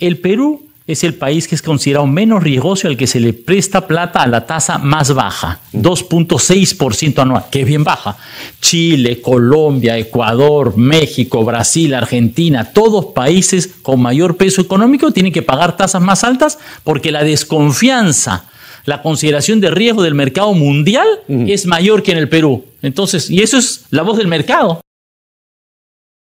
El 0.00 0.18
Perú 0.18 0.66
es 0.86 1.04
el 1.04 1.14
país 1.14 1.46
que 1.46 1.54
es 1.54 1.62
considerado 1.62 2.06
menos 2.06 2.42
riesgoso 2.42 2.88
al 2.88 2.96
que 2.96 3.06
se 3.06 3.20
le 3.20 3.32
presta 3.32 3.86
plata 3.86 4.22
a 4.22 4.26
la 4.26 4.46
tasa 4.46 4.78
más 4.78 5.14
baja, 5.14 5.60
2.6% 5.72 7.20
anual, 7.20 7.44
que 7.50 7.60
es 7.60 7.66
bien 7.66 7.84
baja. 7.84 8.16
Chile, 8.60 9.20
Colombia, 9.20 9.96
Ecuador, 9.96 10.76
México, 10.76 11.44
Brasil, 11.44 11.94
Argentina, 11.94 12.72
todos 12.72 13.06
países 13.06 13.70
con 13.82 14.00
mayor 14.00 14.36
peso 14.36 14.60
económico 14.60 15.12
tienen 15.12 15.32
que 15.32 15.42
pagar 15.42 15.76
tasas 15.76 16.02
más 16.02 16.24
altas 16.24 16.58
porque 16.84 17.12
la 17.12 17.24
desconfianza, 17.24 18.46
la 18.84 19.02
consideración 19.02 19.60
de 19.60 19.70
riesgo 19.70 20.02
del 20.02 20.14
mercado 20.14 20.52
mundial 20.54 21.06
es 21.28 21.66
mayor 21.66 22.02
que 22.02 22.12
en 22.12 22.18
el 22.18 22.28
Perú. 22.28 22.64
Entonces, 22.82 23.30
y 23.30 23.40
eso 23.40 23.56
es 23.56 23.84
la 23.90 24.02
voz 24.02 24.18
del 24.18 24.26
mercado. 24.26 24.80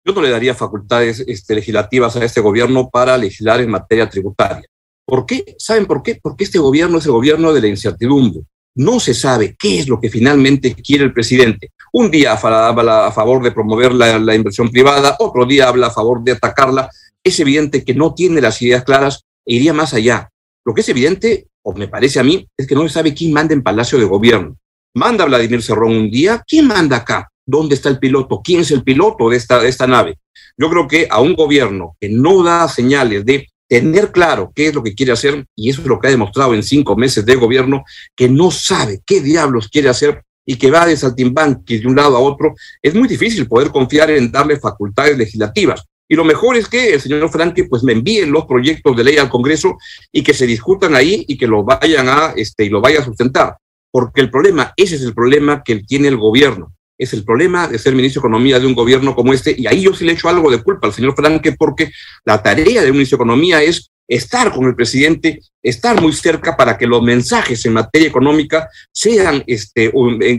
Yo 0.06 0.12
no 0.12 0.20
le 0.20 0.30
daría 0.30 0.54
facultades 0.54 1.24
este, 1.26 1.54
legislativas 1.54 2.14
a 2.16 2.24
este 2.24 2.42
gobierno 2.42 2.90
para 2.90 3.16
legislar 3.16 3.60
en 3.62 3.70
materia 3.70 4.08
tributaria. 4.08 4.68
¿Por 5.06 5.24
qué? 5.24 5.56
¿Saben 5.58 5.86
por 5.86 6.02
qué? 6.02 6.18
Porque 6.22 6.44
este 6.44 6.58
gobierno 6.58 6.98
es 6.98 7.06
el 7.06 7.12
gobierno 7.12 7.54
de 7.54 7.62
la 7.62 7.68
incertidumbre. 7.68 8.42
No 8.74 9.00
se 9.00 9.14
sabe 9.14 9.56
qué 9.58 9.78
es 9.78 9.88
lo 9.88 9.98
que 10.00 10.10
finalmente 10.10 10.74
quiere 10.74 11.04
el 11.04 11.14
presidente. 11.14 11.72
Un 11.92 12.10
día 12.10 12.34
habla 12.34 13.06
a 13.06 13.12
favor 13.12 13.42
de 13.42 13.52
promover 13.52 13.94
la, 13.94 14.18
la 14.18 14.34
inversión 14.34 14.68
privada, 14.68 15.16
otro 15.20 15.46
día 15.46 15.68
habla 15.68 15.86
a 15.86 15.90
favor 15.90 16.22
de 16.22 16.32
atacarla. 16.32 16.90
Es 17.22 17.40
evidente 17.40 17.82
que 17.82 17.94
no 17.94 18.12
tiene 18.12 18.42
las 18.42 18.60
ideas 18.60 18.84
claras 18.84 19.24
e 19.46 19.54
iría 19.54 19.72
más 19.72 19.94
allá. 19.94 20.28
Lo 20.66 20.74
que 20.74 20.82
es 20.82 20.88
evidente, 20.90 21.48
o 21.62 21.72
me 21.72 21.88
parece 21.88 22.20
a 22.20 22.24
mí, 22.24 22.46
es 22.58 22.66
que 22.66 22.74
no 22.74 22.82
se 22.82 22.90
sabe 22.90 23.14
quién 23.14 23.32
manda 23.32 23.54
en 23.54 23.62
Palacio 23.62 23.98
de 23.98 24.04
Gobierno. 24.04 24.56
Manda 24.94 25.24
Vladimir 25.24 25.62
Cerrón 25.62 25.96
un 25.96 26.10
día, 26.10 26.42
¿quién 26.46 26.66
manda 26.66 26.98
acá? 26.98 27.30
¿Dónde 27.46 27.74
está 27.74 27.88
el 27.88 27.98
piloto? 27.98 28.40
¿Quién 28.42 28.60
es 28.60 28.70
el 28.70 28.82
piloto 28.82 29.28
de 29.28 29.36
esta, 29.36 29.60
de 29.60 29.68
esta 29.68 29.86
nave? 29.86 30.18
Yo 30.56 30.70
creo 30.70 30.88
que 30.88 31.06
a 31.10 31.20
un 31.20 31.34
gobierno 31.34 31.96
que 32.00 32.08
no 32.08 32.42
da 32.42 32.68
señales 32.68 33.24
de 33.24 33.48
tener 33.68 34.12
claro 34.12 34.52
qué 34.54 34.68
es 34.68 34.74
lo 34.74 34.82
que 34.82 34.94
quiere 34.94 35.12
hacer, 35.12 35.46
y 35.56 35.70
eso 35.70 35.80
es 35.80 35.86
lo 35.86 35.98
que 35.98 36.08
ha 36.08 36.10
demostrado 36.10 36.54
en 36.54 36.62
cinco 36.62 36.96
meses 36.96 37.24
de 37.24 37.34
gobierno, 37.34 37.84
que 38.14 38.28
no 38.28 38.50
sabe 38.50 39.00
qué 39.04 39.20
diablos 39.20 39.68
quiere 39.68 39.88
hacer 39.88 40.22
y 40.46 40.56
que 40.56 40.70
va 40.70 40.86
de 40.86 40.96
saltimbanqui 40.96 41.78
de 41.78 41.88
un 41.88 41.96
lado 41.96 42.16
a 42.16 42.20
otro, 42.20 42.54
es 42.82 42.94
muy 42.94 43.08
difícil 43.08 43.48
poder 43.48 43.70
confiar 43.70 44.10
en 44.10 44.30
darle 44.30 44.58
facultades 44.58 45.16
legislativas. 45.16 45.84
Y 46.06 46.16
lo 46.16 46.24
mejor 46.24 46.56
es 46.56 46.68
que 46.68 46.94
el 46.94 47.00
señor 47.00 47.30
Franque 47.30 47.64
pues 47.64 47.82
me 47.82 47.92
envíe 47.92 48.26
los 48.26 48.44
proyectos 48.44 48.94
de 48.94 49.04
ley 49.04 49.16
al 49.16 49.30
Congreso 49.30 49.78
y 50.12 50.22
que 50.22 50.34
se 50.34 50.46
discutan 50.46 50.94
ahí 50.94 51.24
y 51.26 51.38
que 51.38 51.46
lo 51.46 51.64
vayan 51.64 52.08
a, 52.08 52.34
este, 52.36 52.66
y 52.66 52.68
lo 52.68 52.82
vaya 52.82 53.00
a 53.00 53.04
sustentar. 53.04 53.56
Porque 53.90 54.20
el 54.20 54.30
problema, 54.30 54.74
ese 54.76 54.96
es 54.96 55.02
el 55.02 55.14
problema 55.14 55.62
que 55.64 55.76
tiene 55.76 56.08
el 56.08 56.18
gobierno 56.18 56.73
es 56.98 57.12
el 57.12 57.24
problema 57.24 57.68
de 57.68 57.78
ser 57.78 57.94
ministro 57.94 58.20
de 58.20 58.28
Economía 58.28 58.58
de 58.58 58.66
un 58.66 58.74
gobierno 58.74 59.14
como 59.14 59.32
este, 59.32 59.54
y 59.56 59.66
ahí 59.66 59.82
yo 59.82 59.94
sí 59.94 60.04
le 60.04 60.12
echo 60.12 60.28
algo 60.28 60.50
de 60.50 60.62
culpa 60.62 60.86
al 60.86 60.92
señor 60.92 61.14
Franque, 61.14 61.52
porque 61.52 61.90
la 62.24 62.42
tarea 62.42 62.82
de 62.82 62.90
un 62.90 62.96
ministro 62.96 63.18
de 63.18 63.24
Economía 63.24 63.62
es 63.62 63.90
estar 64.06 64.52
con 64.52 64.66
el 64.66 64.74
presidente, 64.74 65.40
estar 65.62 66.00
muy 66.00 66.12
cerca 66.12 66.56
para 66.56 66.76
que 66.76 66.86
los 66.86 67.02
mensajes 67.02 67.64
en 67.64 67.72
materia 67.72 68.08
económica 68.08 68.68
sean, 68.92 69.42
este, 69.46 69.92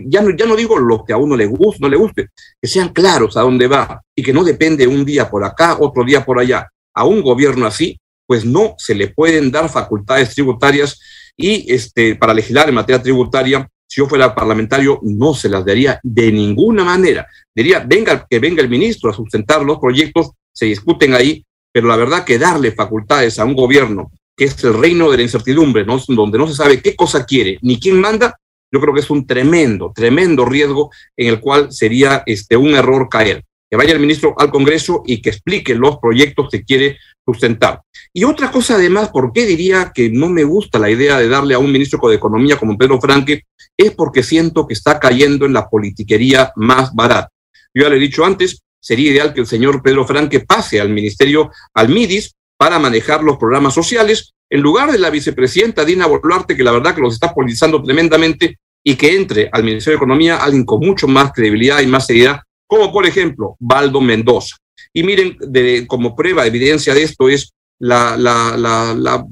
ya 0.06 0.22
no, 0.22 0.36
ya 0.36 0.46
no 0.46 0.56
digo 0.56 0.78
lo 0.78 1.04
que 1.04 1.12
a 1.12 1.16
uno 1.16 1.36
le 1.36 1.46
guste, 1.46 1.80
no 1.80 1.88
le 1.88 1.96
guste, 1.96 2.28
que 2.60 2.68
sean 2.68 2.90
claros 2.90 3.36
a 3.36 3.42
dónde 3.42 3.66
va 3.66 4.02
y 4.14 4.22
que 4.22 4.32
no 4.32 4.44
depende 4.44 4.86
un 4.86 5.04
día 5.04 5.28
por 5.28 5.44
acá, 5.44 5.76
otro 5.80 6.04
día 6.04 6.24
por 6.24 6.38
allá. 6.38 6.68
A 6.94 7.04
un 7.04 7.22
gobierno 7.22 7.66
así, 7.66 7.98
pues 8.26 8.44
no 8.44 8.74
se 8.78 8.94
le 8.94 9.08
pueden 9.08 9.50
dar 9.50 9.68
facultades 9.68 10.34
tributarias 10.34 10.98
y 11.36 11.72
este, 11.72 12.16
para 12.16 12.32
legislar 12.32 12.68
en 12.68 12.76
materia 12.76 13.02
tributaria 13.02 13.68
si 13.86 14.00
yo 14.00 14.08
fuera 14.08 14.34
parlamentario, 14.34 15.00
no 15.02 15.34
se 15.34 15.48
las 15.48 15.64
daría 15.64 16.00
de 16.02 16.32
ninguna 16.32 16.84
manera. 16.84 17.26
Diría, 17.54 17.84
venga, 17.86 18.26
que 18.28 18.38
venga 18.38 18.62
el 18.62 18.68
ministro 18.68 19.10
a 19.10 19.14
sustentar 19.14 19.62
los 19.62 19.78
proyectos, 19.78 20.30
se 20.52 20.66
discuten 20.66 21.14
ahí, 21.14 21.44
pero 21.72 21.88
la 21.88 21.96
verdad 21.96 22.24
que 22.24 22.38
darle 22.38 22.72
facultades 22.72 23.38
a 23.38 23.44
un 23.44 23.54
gobierno 23.54 24.10
que 24.36 24.44
es 24.44 24.64
el 24.64 24.74
reino 24.74 25.10
de 25.10 25.16
la 25.16 25.22
incertidumbre, 25.22 25.84
¿no? 25.84 25.98
donde 26.08 26.38
no 26.38 26.46
se 26.46 26.54
sabe 26.54 26.82
qué 26.82 26.94
cosa 26.94 27.24
quiere 27.24 27.58
ni 27.62 27.80
quién 27.80 27.98
manda, 28.00 28.38
yo 28.70 28.80
creo 28.80 28.92
que 28.92 29.00
es 29.00 29.10
un 29.10 29.26
tremendo, 29.26 29.92
tremendo 29.94 30.44
riesgo 30.44 30.90
en 31.16 31.28
el 31.28 31.40
cual 31.40 31.72
sería 31.72 32.22
este, 32.26 32.56
un 32.56 32.74
error 32.74 33.08
caer. 33.08 33.44
Que 33.70 33.76
vaya 33.76 33.92
el 33.92 34.00
ministro 34.00 34.34
al 34.38 34.50
Congreso 34.50 35.02
y 35.06 35.20
que 35.20 35.30
explique 35.30 35.74
los 35.74 35.98
proyectos 35.98 36.48
que 36.50 36.64
quiere 36.64 36.98
sustentar. 37.24 37.82
Y 38.12 38.24
otra 38.24 38.50
cosa 38.50 38.76
además, 38.76 39.08
¿por 39.08 39.32
qué 39.32 39.44
diría 39.44 39.92
que 39.94 40.08
no 40.10 40.28
me 40.28 40.44
gusta 40.44 40.78
la 40.78 40.90
idea 40.90 41.18
de 41.18 41.28
darle 41.28 41.54
a 41.54 41.58
un 41.58 41.72
ministro 41.72 41.98
de 42.08 42.16
Economía 42.16 42.56
como 42.56 42.78
Pedro 42.78 43.00
Franque? 43.00 43.42
Es 43.76 43.90
porque 43.92 44.22
siento 44.22 44.66
que 44.66 44.74
está 44.74 45.00
cayendo 45.00 45.46
en 45.46 45.52
la 45.52 45.68
politiquería 45.68 46.52
más 46.56 46.94
barata. 46.94 47.28
Yo 47.74 47.82
ya 47.82 47.88
le 47.90 47.96
he 47.96 48.00
dicho 48.00 48.24
antes, 48.24 48.62
sería 48.80 49.10
ideal 49.10 49.34
que 49.34 49.40
el 49.40 49.46
señor 49.46 49.82
Pedro 49.82 50.06
Franque 50.06 50.40
pase 50.40 50.80
al 50.80 50.88
ministerio, 50.88 51.50
al 51.74 51.88
MIDIS, 51.88 52.32
para 52.56 52.78
manejar 52.78 53.22
los 53.22 53.36
programas 53.36 53.74
sociales, 53.74 54.32
en 54.48 54.60
lugar 54.60 54.92
de 54.92 54.98
la 54.98 55.10
vicepresidenta 55.10 55.84
Dina 55.84 56.06
Boluarte, 56.06 56.56
que 56.56 56.62
la 56.62 56.72
verdad 56.72 56.94
que 56.94 57.00
los 57.00 57.14
está 57.14 57.34
politizando 57.34 57.82
tremendamente, 57.82 58.58
y 58.84 58.94
que 58.94 59.16
entre 59.16 59.50
al 59.52 59.64
Ministerio 59.64 59.98
de 59.98 60.04
Economía 60.04 60.36
alguien 60.36 60.64
con 60.64 60.78
mucho 60.78 61.08
más 61.08 61.32
credibilidad 61.32 61.80
y 61.80 61.88
más 61.88 62.06
seriedad, 62.06 62.40
como 62.66 62.92
por 62.92 63.06
ejemplo 63.06 63.56
Baldo 63.58 64.00
Mendoza. 64.00 64.56
Y 64.92 65.02
miren, 65.02 65.36
de, 65.40 65.86
como 65.86 66.14
prueba, 66.14 66.46
evidencia 66.46 66.94
de 66.94 67.02
esto 67.02 67.28
es 67.28 67.52
la, 67.78 68.16
la, 68.16 68.56
la, 68.56 68.94
la, 68.94 69.26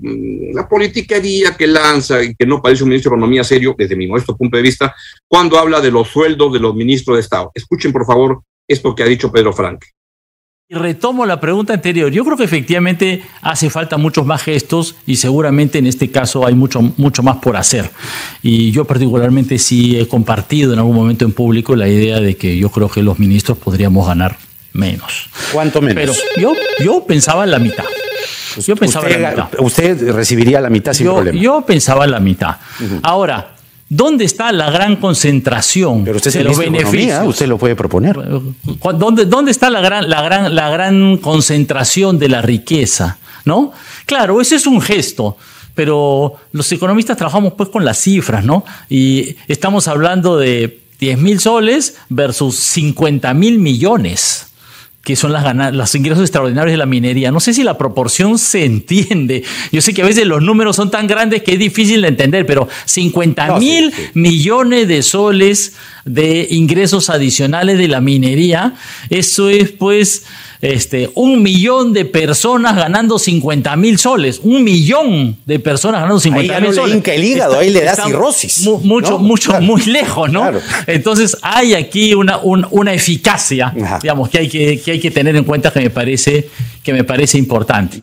la 0.52 0.68
politiquería 0.68 1.56
que 1.56 1.66
lanza 1.66 2.22
y 2.22 2.34
que 2.34 2.46
no 2.46 2.60
parece 2.60 2.82
un 2.82 2.90
ministro 2.90 3.10
de 3.10 3.16
Economía 3.16 3.44
serio, 3.44 3.74
desde 3.76 3.96
mi 3.96 4.06
modesto 4.06 4.36
punto 4.36 4.56
de 4.56 4.62
vista, 4.62 4.94
cuando 5.26 5.58
habla 5.58 5.80
de 5.80 5.90
los 5.90 6.08
sueldos 6.08 6.52
de 6.52 6.60
los 6.60 6.74
ministros 6.74 7.16
de 7.16 7.22
Estado. 7.22 7.50
Escuchen, 7.54 7.92
por 7.92 8.04
favor, 8.04 8.42
esto 8.68 8.94
que 8.94 9.02
ha 9.02 9.06
dicho 9.06 9.32
Pedro 9.32 9.52
Franque. 9.52 9.88
Y 10.66 10.76
retomo 10.76 11.26
la 11.26 11.40
pregunta 11.40 11.74
anterior. 11.74 12.10
Yo 12.10 12.24
creo 12.24 12.38
que 12.38 12.44
efectivamente 12.44 13.22
hace 13.42 13.68
falta 13.68 13.98
muchos 13.98 14.24
más 14.24 14.42
gestos 14.42 14.96
y 15.04 15.16
seguramente 15.16 15.76
en 15.76 15.86
este 15.86 16.10
caso 16.10 16.46
hay 16.46 16.54
mucho, 16.54 16.80
mucho 16.96 17.22
más 17.22 17.36
por 17.36 17.58
hacer. 17.58 17.90
Y 18.42 18.70
yo 18.70 18.86
particularmente 18.86 19.58
sí 19.58 19.98
he 19.98 20.08
compartido 20.08 20.72
en 20.72 20.78
algún 20.78 20.96
momento 20.96 21.26
en 21.26 21.32
público 21.32 21.76
la 21.76 21.86
idea 21.86 22.18
de 22.18 22.38
que 22.38 22.56
yo 22.56 22.70
creo 22.70 22.88
que 22.88 23.02
los 23.02 23.18
ministros 23.18 23.58
podríamos 23.58 24.06
ganar 24.06 24.38
menos. 24.72 25.28
¿Cuánto 25.52 25.82
menos? 25.82 25.96
Pero 25.96 26.14
yo, 26.40 26.54
yo 26.82 27.04
pensaba 27.04 27.44
en 27.44 27.50
la 27.50 27.58
mitad. 27.58 27.84
Yo 28.66 28.74
pensaba 28.74 29.04
usted, 29.04 29.16
en 29.16 29.22
la 29.22 29.30
mitad. 29.32 29.48
Usted 29.58 30.12
recibiría 30.12 30.62
la 30.62 30.70
mitad 30.70 30.94
sin 30.94 31.04
yo, 31.04 31.14
problema. 31.16 31.38
Yo 31.38 31.60
pensaba 31.66 32.06
en 32.06 32.10
la 32.10 32.20
mitad. 32.20 32.56
Ahora, 33.02 33.53
¿dónde 33.88 34.24
está 34.24 34.52
la 34.52 34.70
gran 34.70 34.96
concentración 34.96 36.04
Pero 36.04 36.16
usted 36.16 36.32
de 36.32 36.40
el 36.40 36.46
los 36.46 36.58
Economía, 36.58 36.84
beneficios? 36.84 37.28
usted 37.28 37.46
lo 37.46 37.58
puede 37.58 37.76
proponer. 37.76 38.16
¿Dónde, 38.96 39.26
dónde 39.26 39.50
está 39.50 39.70
la 39.70 39.80
gran, 39.80 40.08
la, 40.08 40.22
gran, 40.22 40.54
la 40.54 40.70
gran 40.70 41.18
concentración 41.18 42.18
de 42.18 42.28
la 42.28 42.42
riqueza? 42.42 43.18
¿No? 43.44 43.72
Claro, 44.06 44.40
ese 44.40 44.56
es 44.56 44.66
un 44.66 44.80
gesto, 44.80 45.36
pero 45.74 46.34
los 46.52 46.70
economistas 46.72 47.16
trabajamos 47.16 47.52
pues 47.54 47.68
con 47.68 47.84
las 47.84 47.98
cifras, 47.98 48.44
¿no? 48.44 48.64
Y 48.88 49.36
estamos 49.48 49.86
hablando 49.86 50.38
de 50.38 50.80
10 51.00 51.18
mil 51.18 51.40
soles 51.40 51.96
versus 52.08 52.56
50 52.56 53.34
mil 53.34 53.58
millones 53.58 54.46
que 55.04 55.16
son 55.16 55.32
las 55.32 55.44
gana- 55.44 55.70
los 55.70 55.94
ingresos 55.94 56.22
extraordinarios 56.22 56.72
de 56.72 56.78
la 56.78 56.86
minería. 56.86 57.30
No 57.30 57.38
sé 57.40 57.52
si 57.52 57.62
la 57.62 57.76
proporción 57.76 58.38
se 58.38 58.64
entiende. 58.64 59.44
Yo 59.70 59.80
sé 59.82 59.92
que 59.92 60.02
a 60.02 60.06
veces 60.06 60.26
los 60.26 60.42
números 60.42 60.76
son 60.76 60.90
tan 60.90 61.06
grandes 61.06 61.42
que 61.42 61.52
es 61.52 61.58
difícil 61.58 62.00
de 62.02 62.08
entender, 62.08 62.46
pero 62.46 62.68
50 62.86 63.46
No, 63.46 63.60
sí, 63.60 63.66
mil 63.66 63.92
sí. 63.92 64.02
millones 64.14 64.88
de 64.88 65.02
soles 65.02 65.74
de 66.06 66.48
ingresos 66.50 67.10
adicionales 67.10 67.78
de 67.78 67.88
la 67.88 68.00
minería, 68.00 68.74
eso 69.10 69.48
es 69.50 69.70
pues 69.72 70.24
este, 70.60 71.10
un 71.14 71.42
millón 71.42 71.92
de 71.92 72.04
personas 72.04 72.74
ganando 72.76 73.18
50 73.18 73.76
mil 73.76 73.98
soles. 73.98 74.40
Un 74.42 74.64
millón 74.64 75.36
de 75.44 75.58
personas 75.58 76.00
ganando 76.02 76.20
50 76.20 76.54
Ahí 76.54 76.60
mil 76.60 76.66
ya 76.66 76.66
no 76.66 76.72
le 76.74 76.80
soles. 76.80 76.96
hinca 76.96 77.12
el 77.14 77.24
hígado, 77.24 77.58
ahí 77.58 77.70
le 77.70 77.82
da 77.84 77.94
cirrosis, 77.96 78.62
mu- 78.64 78.78
mucho, 78.80 79.10
¿no? 79.12 79.18
mucho, 79.18 79.50
Claro. 79.50 79.64
muy 79.64 79.82
lejos, 79.82 80.30
¿no? 80.30 80.40
Claro. 80.42 80.60
Entonces 80.86 81.36
hay 81.42 81.74
aquí 81.74 82.14
una, 82.14 82.38
un- 82.38 82.66
una 82.70 82.92
eficacia, 82.94 83.74
Ajá. 83.82 83.98
digamos, 84.02 84.28
que 84.30 84.38
hay 84.38 84.48
que, 84.48 84.80
que 84.80 84.90
hay 84.92 85.00
que 85.00 85.10
tener 85.10 85.36
en 85.36 85.44
cuenta 85.44 85.70
que 85.72 85.80
me 85.80 85.90
parece, 85.90 86.48
que 86.82 86.92
me 86.92 87.04
parece 87.04 87.38
importante. 87.38 88.00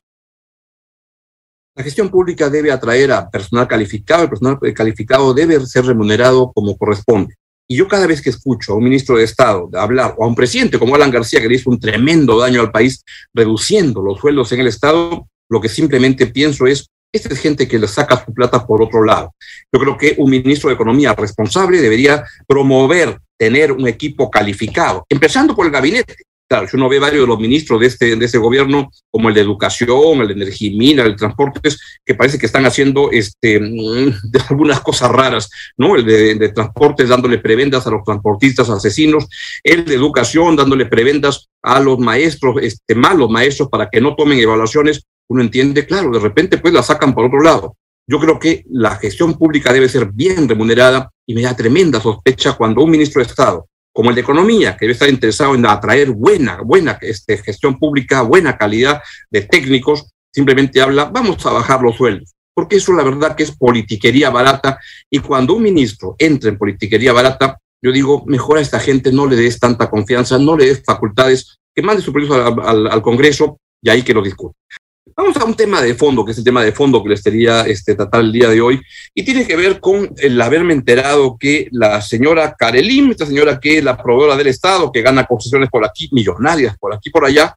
La 1.76 1.84
gestión 1.84 2.10
pública 2.10 2.50
debe 2.50 2.72
atraer 2.72 3.12
a 3.14 3.30
personal 3.30 3.66
calificado, 3.68 4.24
el 4.24 4.30
personal 4.30 4.58
calificado 4.76 5.34
debe 5.34 5.66
ser 5.66 5.86
remunerado 5.86 6.52
como 6.54 6.78
corresponde. 6.78 7.36
Y 7.72 7.78
yo 7.78 7.88
cada 7.88 8.06
vez 8.06 8.22
que 8.22 8.32
escucho 8.32 8.74
a 8.74 8.76
un 8.76 8.84
ministro 8.84 9.16
de 9.16 9.24
Estado 9.24 9.70
hablar, 9.76 10.14
o 10.18 10.26
a 10.26 10.28
un 10.28 10.36
presidente 10.36 10.78
como 10.78 10.94
Alan 10.94 11.10
García, 11.10 11.40
que 11.40 11.48
le 11.48 11.56
hizo 11.56 11.70
un 11.70 11.80
tremendo 11.80 12.38
daño 12.38 12.60
al 12.60 12.70
país 12.70 13.02
reduciendo 13.34 14.02
los 14.02 14.20
sueldos 14.20 14.52
en 14.52 14.60
el 14.60 14.68
Estado, 14.68 15.26
lo 15.50 15.62
que 15.62 15.70
simplemente 15.70 16.28
pienso 16.28 16.68
es, 16.68 16.88
esta 17.14 17.34
es 17.34 17.40
gente 17.40 17.70
que 17.70 17.80
le 17.80 17.88
saca 17.88 18.26
su 18.26 18.34
plata 18.34 18.68
por 18.68 18.82
otro 18.82 19.06
lado. 19.06 19.34
Yo 19.72 19.80
creo 19.80 19.98
que 19.98 20.16
un 20.18 20.30
ministro 20.30 20.68
de 20.68 20.76
Economía 20.76 21.14
responsable 21.14 21.80
debería 21.80 22.26
promover 22.46 23.18
tener 23.38 23.72
un 23.72 23.88
equipo 23.88 24.30
calificado, 24.30 25.06
empezando 25.08 25.56
por 25.56 25.66
el 25.66 25.72
gabinete. 25.72 26.18
Claro, 26.52 26.68
si 26.68 26.76
uno 26.76 26.90
ve 26.90 27.00
varios 27.00 27.24
de 27.24 27.28
los 27.28 27.40
ministros 27.40 27.80
de 27.80 27.88
este, 27.88 28.14
de 28.18 28.26
este 28.26 28.38
gobierno, 28.38 28.92
como 29.10 29.30
el 29.30 29.36
de 29.36 29.40
Educación, 29.40 30.20
el 30.20 30.28
de 30.28 30.34
Energía 30.34 30.70
Mina, 30.78 31.04
el 31.04 31.12
de 31.12 31.18
Transportes, 31.18 31.80
que 32.06 32.14
parece 32.14 32.38
que 32.38 32.46
están 32.46 32.66
haciendo 32.66 33.10
este, 33.10 33.58
mm, 33.58 34.12
algunas 34.50 34.82
cosas 34.82 35.12
raras, 35.12 35.50
¿no? 35.78 35.96
El 35.96 36.04
de, 36.04 36.36
de 36.36 36.50
Transportes 36.50 37.08
dándole 37.08 37.38
prebendas 37.38 37.88
a 37.88 37.92
los 37.92 38.04
transportistas 38.04 38.70
asesinos, 38.70 39.30
el 39.64 39.86
de 39.86 39.96
Educación 39.96 40.58
dándole 40.58 40.88
prebendas 40.88 41.48
a 41.64 41.80
los 41.80 41.98
maestros, 42.00 42.58
este, 42.62 42.96
malos 42.96 43.30
maestros, 43.30 43.70
para 43.70 43.90
que 43.90 44.02
no 44.02 44.18
tomen 44.18 44.38
evaluaciones. 44.38 45.06
Uno 45.30 45.44
entiende, 45.44 45.86
claro, 45.86 46.12
de 46.12 46.20
repente 46.20 46.58
pues 46.58 46.74
la 46.74 46.84
sacan 46.84 47.16
por 47.16 47.28
otro 47.28 47.40
lado. 47.40 47.78
Yo 48.06 48.20
creo 48.20 48.38
que 48.38 48.66
la 48.70 48.98
gestión 48.98 49.38
pública 49.38 49.72
debe 49.72 49.88
ser 49.88 50.12
bien 50.12 50.50
remunerada 50.50 51.12
y 51.26 51.34
me 51.34 51.44
da 51.44 51.56
tremenda 51.56 52.02
sospecha 52.02 52.58
cuando 52.58 52.84
un 52.84 52.92
ministro 52.92 53.24
de 53.24 53.30
Estado 53.30 53.70
como 53.94 54.10
el 54.10 54.16
de 54.16 54.22
Economía, 54.22 54.78
que 54.78 54.86
debe 54.86 54.94
estar 54.94 55.10
interesado 55.10 55.56
en 55.56 55.66
atraer 55.66 56.12
buena, 56.12 56.62
buena 56.62 56.98
este, 57.02 57.38
gestión 57.38 57.78
pública, 57.78 58.22
buena 58.22 58.58
calidad 58.58 59.02
de 59.30 59.42
técnicos, 59.42 60.12
simplemente 60.34 60.82
habla, 60.82 61.06
vamos 61.06 61.46
a 61.46 61.52
bajar 61.52 61.82
los 61.82 61.98
sueldos. 61.98 62.34
Porque 62.54 62.78
eso 62.78 62.94
la 62.94 63.04
verdad 63.04 63.36
que 63.36 63.44
es 63.44 63.52
politiquería 63.52 64.30
barata. 64.30 64.80
Y 65.10 65.20
cuando 65.20 65.54
un 65.54 65.64
ministro 65.64 66.16
entra 66.18 66.50
en 66.50 66.58
politiquería 66.58 67.14
barata, 67.14 67.58
yo 67.82 67.92
digo, 67.92 68.24
mejor 68.28 68.58
a 68.58 68.62
esta 68.62 68.80
gente 68.80 69.12
no 69.12 69.26
le 69.26 69.36
des 69.36 69.60
tanta 69.60 69.90
confianza, 69.90 70.38
no 70.38 70.56
le 70.56 70.68
des 70.68 70.84
facultades, 70.86 71.58
que 71.74 71.82
mande 71.82 72.02
su 72.02 72.12
proyecto 72.12 72.62
al, 72.62 72.88
al, 72.88 73.02
Congreso 73.02 73.60
y 73.82 73.90
ahí 73.90 74.04
que 74.04 74.14
lo 74.14 74.22
discute. 74.22 74.56
Vamos 75.16 75.36
a 75.38 75.46
un 75.46 75.56
tema 75.56 75.82
de 75.82 75.96
fondo, 75.96 76.24
que 76.24 76.32
es 76.32 76.38
el 76.38 76.44
tema 76.44 76.64
de 76.64 76.72
fondo 76.72 77.02
que 77.02 77.10
les 77.10 77.24
quería 77.24 77.62
este, 77.62 77.96
tratar 77.96 78.22
el 78.22 78.32
día 78.32 78.50
de 78.50 78.62
hoy, 78.62 78.80
y 79.16 79.24
tiene 79.24 79.48
que 79.48 79.56
ver 79.56 79.80
con 79.80 80.14
el 80.18 80.40
haberme 80.40 80.74
enterado 80.74 81.38
que 81.40 81.68
la 81.72 82.02
señora 82.02 82.56
Karelim, 82.58 83.10
esta 83.10 83.26
señora 83.26 83.60
que 83.60 83.80
es 83.80 83.84
la 83.84 83.98
proveedora 83.98 84.38
del 84.38 84.48
Estado, 84.48 84.92
que 84.92 85.02
gana 85.02 85.26
concesiones 85.26 85.70
por 85.70 85.84
aquí, 85.84 86.08
millonarias 86.12 86.78
por 86.78 86.94
aquí 86.94 87.10
por 87.10 87.26
allá, 87.26 87.56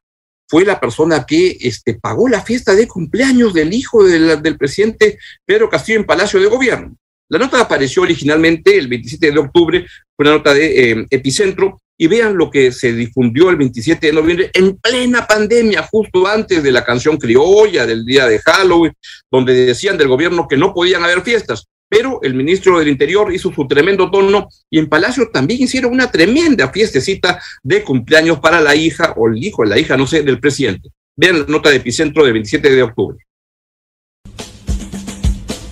fue 0.49 0.65
la 0.65 0.81
persona 0.81 1.25
que 1.27 1.57
este, 1.61 1.95
pagó 1.95 2.29
la 2.29 2.43
fiesta 2.43 2.75
de 2.75 2.89
cumpleaños 2.89 3.53
del 3.53 3.73
hijo 3.75 4.05
del, 4.05 4.57
presidente 4.57 5.19
Pedro 5.45 5.69
Castillo 5.69 6.01
en 6.01 6.07
Palacio 6.07 6.41
de 6.41 6.47
Gobierno. 6.47 6.97
La 7.29 7.39
nota 7.39 7.61
apareció 7.61 8.03
originalmente 8.03 8.77
el 8.77 8.89
27 8.89 9.33
de 9.33 9.39
octubre, 9.39 9.87
fue 10.17 10.27
una 10.27 10.37
nota 10.37 10.55
de 10.55 10.93
eh, 10.93 11.07
Epicentro, 11.11 11.83
y 11.97 12.07
vean 12.09 12.37
lo 12.37 12.51
que 12.51 12.73
se 12.73 12.93
difundió 12.93 13.51
el 13.51 13.57
27 13.57 14.07
de 14.07 14.13
noviembre 14.13 14.51
en 14.53 14.77
plena 14.77 15.27
pandemia, 15.27 15.83
justo 15.83 16.27
antes 16.27 16.63
de 16.63 16.73
la 16.73 16.85
canción 16.85 17.17
criolla 17.17 17.87
del 17.87 18.05
día 18.05 18.27
de 18.27 18.41
Halloween, 18.41 18.93
donde 19.31 19.55
decían 19.67 19.97
del 19.97 20.09
gobierno 20.09 20.49
que 20.49 20.57
no 20.57 20.75
podían 20.75 21.05
haber 21.05 21.23
fiestas. 21.23 21.67
Pero 21.89 22.19
el 22.23 22.35
ministro 22.35 22.79
del 22.79 22.89
Interior 22.89 23.33
hizo 23.33 23.53
su 23.53 23.69
tremendo 23.69 24.11
tono 24.11 24.49
y 24.69 24.79
en 24.79 24.89
Palacio 24.89 25.29
también 25.33 25.63
hicieron 25.63 25.93
una 25.93 26.11
tremenda 26.11 26.73
fiestecita 26.73 27.41
de 27.63 27.85
cumpleaños 27.85 28.41
para 28.41 28.61
la 28.61 28.75
hija 28.75 29.15
o 29.17 29.29
el 29.29 29.43
hijo 29.43 29.65
la 29.65 29.79
hija, 29.79 29.97
no 29.97 30.07
sé, 30.07 30.23
del 30.23 30.41
presidente. 30.41 30.91
Vean 31.17 31.41
la 31.41 31.47
nota 31.47 31.71
de 31.71 31.77
Epicentro 31.77 32.25
del 32.25 32.33
27 32.33 32.71
de 32.71 32.83
octubre. 32.83 33.19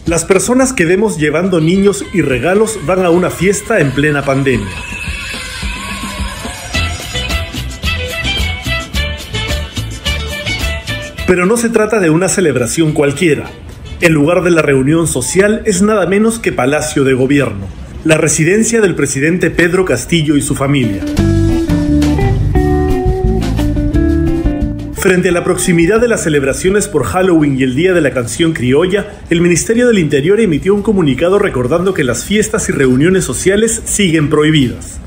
Las 0.06 0.24
personas 0.24 0.72
que 0.72 0.84
vemos 0.84 1.18
llevando 1.18 1.60
niños 1.60 2.04
y 2.12 2.22
regalos 2.22 2.78
van 2.86 3.04
a 3.04 3.10
una 3.10 3.30
fiesta 3.30 3.80
en 3.80 3.92
plena 3.92 4.24
pandemia. 4.24 4.68
Pero 11.26 11.46
no 11.46 11.56
se 11.56 11.68
trata 11.68 12.00
de 12.00 12.10
una 12.10 12.28
celebración 12.28 12.92
cualquiera. 12.92 13.50
El 14.00 14.12
lugar 14.12 14.42
de 14.42 14.50
la 14.50 14.62
reunión 14.62 15.06
social 15.06 15.62
es 15.64 15.80
nada 15.80 16.06
menos 16.06 16.38
que 16.38 16.52
Palacio 16.52 17.04
de 17.04 17.14
Gobierno, 17.14 17.68
la 18.04 18.16
residencia 18.16 18.80
del 18.80 18.96
presidente 18.96 19.50
Pedro 19.50 19.84
Castillo 19.84 20.36
y 20.36 20.42
su 20.42 20.56
familia. 20.56 21.02
Frente 24.94 25.30
a 25.30 25.32
la 25.32 25.42
proximidad 25.42 26.00
de 26.00 26.08
las 26.08 26.22
celebraciones 26.22 26.86
por 26.86 27.04
Halloween 27.04 27.58
y 27.58 27.64
el 27.64 27.74
Día 27.74 27.92
de 27.92 28.00
la 28.00 28.12
Canción 28.12 28.52
Criolla, 28.52 29.20
el 29.30 29.40
Ministerio 29.40 29.88
del 29.88 29.98
Interior 29.98 30.40
emitió 30.40 30.74
un 30.74 30.82
comunicado 30.82 31.40
recordando 31.40 31.92
que 31.92 32.04
las 32.04 32.24
fiestas 32.24 32.68
y 32.68 32.72
reuniones 32.72 33.24
sociales 33.24 33.82
siguen 33.84 34.30
prohibidas. 34.30 35.01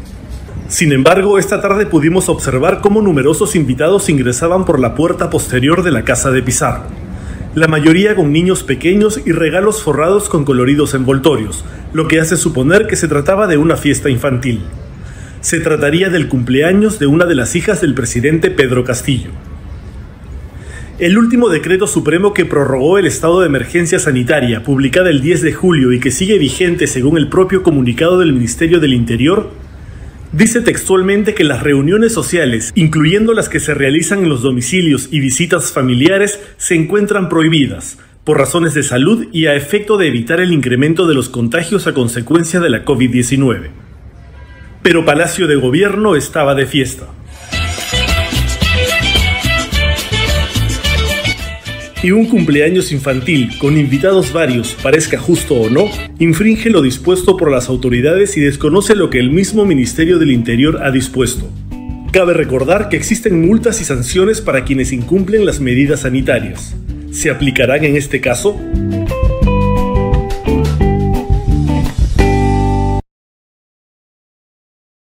Sin 0.67 0.91
embargo, 0.91 1.37
esta 1.37 1.61
tarde 1.61 1.85
pudimos 1.85 2.27
observar 2.27 2.81
cómo 2.81 3.01
numerosos 3.01 3.55
invitados 3.55 4.09
ingresaban 4.09 4.65
por 4.65 4.79
la 4.79 4.95
puerta 4.95 5.29
posterior 5.29 5.83
de 5.83 5.91
la 5.91 6.03
casa 6.03 6.31
de 6.31 6.41
Pizarro. 6.41 6.85
La 7.53 7.67
mayoría 7.67 8.15
con 8.15 8.33
niños 8.33 8.63
pequeños 8.63 9.21
y 9.25 9.31
regalos 9.31 9.83
forrados 9.83 10.27
con 10.27 10.43
coloridos 10.43 10.95
envoltorios, 10.95 11.63
lo 11.93 12.07
que 12.07 12.19
hace 12.19 12.35
suponer 12.35 12.87
que 12.87 12.95
se 12.95 13.07
trataba 13.07 13.45
de 13.45 13.57
una 13.57 13.77
fiesta 13.77 14.09
infantil. 14.09 14.61
Se 15.39 15.59
trataría 15.59 16.09
del 16.09 16.27
cumpleaños 16.27 16.97
de 16.97 17.05
una 17.05 17.25
de 17.25 17.35
las 17.35 17.55
hijas 17.55 17.79
del 17.79 17.93
presidente 17.93 18.49
Pedro 18.49 18.83
Castillo. 18.83 19.29
El 20.97 21.17
último 21.19 21.49
decreto 21.49 21.85
supremo 21.85 22.33
que 22.33 22.45
prorrogó 22.45 22.97
el 22.97 23.05
estado 23.05 23.41
de 23.41 23.47
emergencia 23.47 23.99
sanitaria, 23.99 24.63
publicada 24.63 25.11
el 25.11 25.21
10 25.21 25.43
de 25.43 25.53
julio 25.53 25.93
y 25.93 25.99
que 25.99 26.09
sigue 26.09 26.39
vigente 26.39 26.87
según 26.87 27.17
el 27.17 27.29
propio 27.29 27.61
comunicado 27.61 28.17
del 28.17 28.33
Ministerio 28.33 28.79
del 28.79 28.93
Interior, 28.93 29.51
Dice 30.35 30.59
textualmente 30.59 31.33
que 31.33 31.45
las 31.45 31.63
reuniones 31.63 32.11
sociales, 32.11 32.73
incluyendo 32.75 33.33
las 33.33 33.47
que 33.47 33.61
se 33.61 33.73
realizan 33.73 34.19
en 34.19 34.27
los 34.27 34.41
domicilios 34.41 35.07
y 35.09 35.21
visitas 35.21 35.71
familiares, 35.71 36.41
se 36.57 36.75
encuentran 36.75 37.29
prohibidas 37.29 37.99
por 38.25 38.37
razones 38.37 38.73
de 38.73 38.83
salud 38.83 39.27
y 39.31 39.45
a 39.45 39.55
efecto 39.55 39.95
de 39.95 40.07
evitar 40.07 40.41
el 40.41 40.51
incremento 40.51 41.07
de 41.07 41.13
los 41.13 41.29
contagios 41.29 41.87
a 41.87 41.93
consecuencia 41.93 42.59
de 42.59 42.69
la 42.69 42.83
COVID-19. 42.83 43.69
Pero 44.83 45.05
Palacio 45.05 45.47
de 45.47 45.55
Gobierno 45.55 46.17
estaba 46.17 46.53
de 46.53 46.65
fiesta. 46.65 47.05
Y 52.05 52.11
un 52.11 52.27
cumpleaños 52.27 52.91
infantil 52.91 53.57
con 53.57 53.79
invitados 53.79 54.31
varios, 54.31 54.75
parezca 54.75 55.17
justo 55.17 55.55
o 55.55 55.71
no, 55.71 55.89
infringe 56.19 56.69
lo 56.69 56.83
dispuesto 56.83 57.35
por 57.35 57.49
las 57.49 57.67
autoridades 57.67 58.37
y 58.37 58.41
desconoce 58.41 58.95
lo 58.95 59.09
que 59.09 59.17
el 59.17 59.31
mismo 59.31 59.65
Ministerio 59.65 60.19
del 60.19 60.29
Interior 60.29 60.83
ha 60.83 60.91
dispuesto. 60.91 61.49
Cabe 62.11 62.35
recordar 62.35 62.89
que 62.89 62.95
existen 62.95 63.47
multas 63.47 63.81
y 63.81 63.85
sanciones 63.85 64.39
para 64.39 64.65
quienes 64.65 64.91
incumplen 64.91 65.47
las 65.47 65.59
medidas 65.59 66.01
sanitarias. 66.01 66.75
¿Se 67.11 67.31
aplicarán 67.31 67.83
en 67.83 67.95
este 67.95 68.21
caso? 68.21 68.55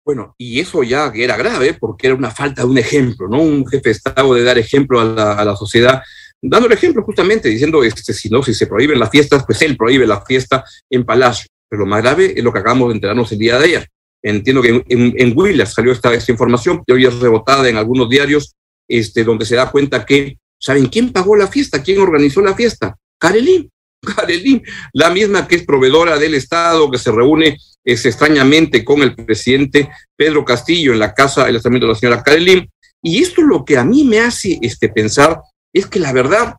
Bueno, 0.04 0.36
y 0.38 0.60
eso 0.60 0.84
ya 0.84 1.10
era 1.12 1.36
grave 1.36 1.74
porque 1.74 2.06
era 2.06 2.14
una 2.14 2.30
falta 2.30 2.62
de 2.62 2.68
un 2.68 2.78
ejemplo, 2.78 3.26
¿no? 3.26 3.42
Un 3.42 3.66
jefe 3.66 3.88
de 3.88 3.90
Estado 3.90 4.34
de 4.34 4.44
dar 4.44 4.56
ejemplo 4.56 5.00
a 5.00 5.04
la, 5.04 5.32
a 5.32 5.44
la 5.44 5.56
sociedad 5.56 6.00
dando 6.42 6.66
el 6.66 6.72
ejemplo 6.72 7.02
justamente, 7.02 7.48
diciendo, 7.48 7.82
este, 7.82 8.12
si 8.12 8.28
no, 8.28 8.42
si 8.42 8.54
se 8.54 8.66
prohíben 8.66 8.98
las 8.98 9.10
fiestas, 9.10 9.44
pues 9.44 9.62
él 9.62 9.76
prohíbe 9.76 10.06
la 10.06 10.20
fiesta 10.22 10.64
en 10.90 11.04
Palacio. 11.04 11.48
Pero 11.68 11.80
lo 11.80 11.86
más 11.86 12.02
grave 12.02 12.34
es 12.36 12.44
lo 12.44 12.52
que 12.52 12.60
acabamos 12.60 12.88
de 12.88 12.94
enterarnos 12.94 13.32
el 13.32 13.38
día 13.38 13.58
de 13.58 13.64
ayer. 13.64 13.88
Entiendo 14.22 14.62
que 14.62 14.84
en, 14.88 15.14
en, 15.16 15.66
salió 15.66 15.92
esta, 15.92 16.12
información, 16.28 16.82
que 16.86 16.92
hoy 16.92 17.06
es 17.06 17.14
rebotada 17.18 17.68
en 17.68 17.76
algunos 17.76 18.08
diarios, 18.08 18.54
este, 18.88 19.24
donde 19.24 19.44
se 19.44 19.56
da 19.56 19.70
cuenta 19.70 20.04
que, 20.04 20.38
¿saben 20.58 20.86
quién 20.86 21.12
pagó 21.12 21.36
la 21.36 21.46
fiesta? 21.46 21.82
¿Quién 21.82 22.00
organizó 22.00 22.40
la 22.40 22.54
fiesta? 22.54 22.96
Karelín. 23.18 23.70
Karelín, 24.16 24.62
la 24.92 25.10
misma 25.10 25.46
que 25.46 25.56
es 25.56 25.64
proveedora 25.64 26.18
del 26.18 26.34
Estado, 26.34 26.90
que 26.90 26.98
se 26.98 27.10
reúne 27.12 27.56
es, 27.84 28.04
extrañamente 28.04 28.84
con 28.84 29.02
el 29.02 29.14
presidente 29.14 29.90
Pedro 30.16 30.44
Castillo 30.44 30.92
en 30.92 30.98
la 30.98 31.14
casa 31.14 31.44
del 31.44 31.56
estamento 31.56 31.86
de 31.86 31.92
la 31.92 31.98
señora 31.98 32.22
Karelín. 32.22 32.68
Y 33.02 33.22
esto 33.22 33.42
es 33.42 33.46
lo 33.46 33.64
que 33.64 33.76
a 33.76 33.84
mí 33.84 34.04
me 34.04 34.20
hace 34.20 34.58
este, 34.60 34.88
pensar 34.88 35.40
es 35.78 35.86
que 35.86 36.00
la 36.00 36.12
verdad, 36.12 36.56